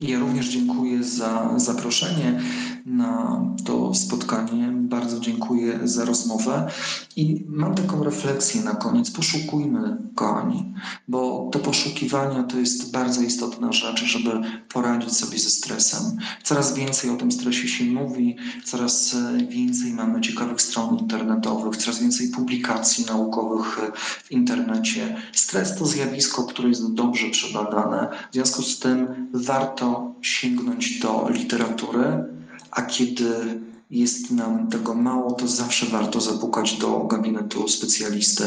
Ja 0.00 0.18
również 0.18 0.48
dziękuję 0.48 1.04
za 1.04 1.52
zaproszenie 1.56 2.40
na 2.86 3.42
to 3.64 3.94
spotkanie. 3.94 4.72
Bardzo 4.72 5.20
dziękuję 5.20 5.80
za 5.84 6.04
rozmowę 6.04 6.70
i 7.16 7.44
mam 7.48 7.74
taką 7.74 8.04
refleksję 8.04 8.62
na 8.62 8.74
koniec. 8.74 9.10
Poszukujmy, 9.10 9.96
kochani, 10.14 10.74
bo 11.08 11.50
te 11.52 11.58
poszukiwania 11.58 12.42
to 12.42 12.58
jest 12.58 12.92
bardzo 12.92 13.22
istotna 13.22 13.72
rzecz, 13.72 14.04
żeby 14.04 14.30
poradzić 14.68 15.16
sobie 15.16 15.38
ze 15.38 15.50
stresem. 15.50 16.02
Coraz 16.42 16.74
więcej 16.74 17.10
o 17.10 17.16
tym 17.16 17.32
stresie 17.32 17.68
się 17.68 17.84
mówi, 17.84 18.36
coraz 18.64 19.14
e, 19.14 19.46
więcej 19.46 19.92
mamy 19.92 20.20
ciekawych 20.20 20.62
stron 20.62 20.98
internetowych, 20.98 21.76
coraz 21.76 22.00
więcej 22.00 22.28
publikacji 22.28 23.04
naukowych 23.06 23.78
e, 23.78 23.92
w 23.96 24.32
internecie. 24.32 25.16
Stres 25.32 25.76
to 25.78 25.86
zjawisko, 25.86 26.44
które 26.44 26.68
jest 26.68 26.94
dobrze 26.94 27.30
przebadane. 27.30 28.08
W 28.30 28.34
związku 28.34 28.62
z 28.62 28.78
tym 28.78 29.28
warto 29.32 29.87
sięgnąć 30.22 30.98
do 31.00 31.28
literatury, 31.30 32.24
a 32.70 32.82
kiedy 32.82 33.60
jest 33.90 34.30
nam 34.30 34.68
tego 34.68 34.94
mało, 34.94 35.32
to 35.32 35.48
zawsze 35.48 35.86
warto 35.86 36.20
zapukać 36.20 36.76
do 36.76 36.98
gabinetu 37.00 37.68
specjalisty. 37.68 38.44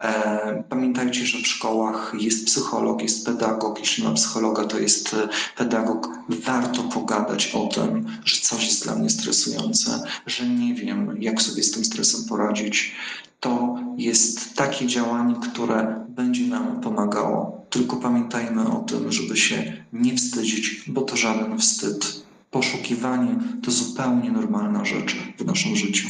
E, 0.00 0.64
Pamiętajcie, 0.68 1.26
że 1.26 1.38
w 1.38 1.46
szkołach 1.46 2.12
jest 2.20 2.46
psycholog, 2.46 3.02
jest 3.02 3.26
pedagog. 3.26 3.78
Jeśli 3.78 4.04
ma 4.04 4.12
psychologa, 4.12 4.64
to 4.64 4.78
jest 4.78 5.14
e, 5.14 5.28
pedagog. 5.56 6.08
Warto 6.28 6.82
pogadać 6.82 7.54
o 7.54 7.66
tym, 7.66 8.06
że 8.24 8.40
coś 8.40 8.64
jest 8.64 8.84
dla 8.84 8.94
mnie 8.94 9.10
stresujące, 9.10 10.02
że 10.26 10.48
nie 10.48 10.74
wiem, 10.74 11.22
jak 11.22 11.42
sobie 11.42 11.62
z 11.62 11.70
tym 11.70 11.84
stresem 11.84 12.24
poradzić. 12.28 12.94
To 13.40 13.78
jest 13.96 14.54
takie 14.54 14.86
działanie, 14.86 15.34
które 15.52 16.06
będzie 16.08 16.46
nam 16.46 16.80
pomagało. 16.80 17.66
Tylko 17.70 17.96
pamiętajmy 17.96 18.68
o 18.68 18.76
tym, 18.76 19.12
żeby 19.12 19.36
się 19.36 19.79
nie 19.92 20.16
wstydzić, 20.16 20.84
bo 20.86 21.02
to 21.02 21.16
żaden 21.16 21.58
wstyd. 21.58 22.22
Poszukiwanie 22.50 23.38
to 23.62 23.70
zupełnie 23.70 24.30
normalna 24.32 24.84
rzecz 24.84 25.16
w 25.38 25.44
naszym 25.44 25.76
życiu. 25.76 26.08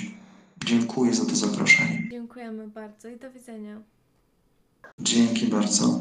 Dziękuję 0.66 1.14
za 1.14 1.24
to 1.24 1.36
zaproszenie. 1.36 2.08
dziękujemy 2.10 2.68
bardzo 2.68 3.08
i 3.08 3.16
do 3.16 3.30
widzenia. 3.30 3.80
Dzięki 5.00 5.46
bardzo. 5.46 6.00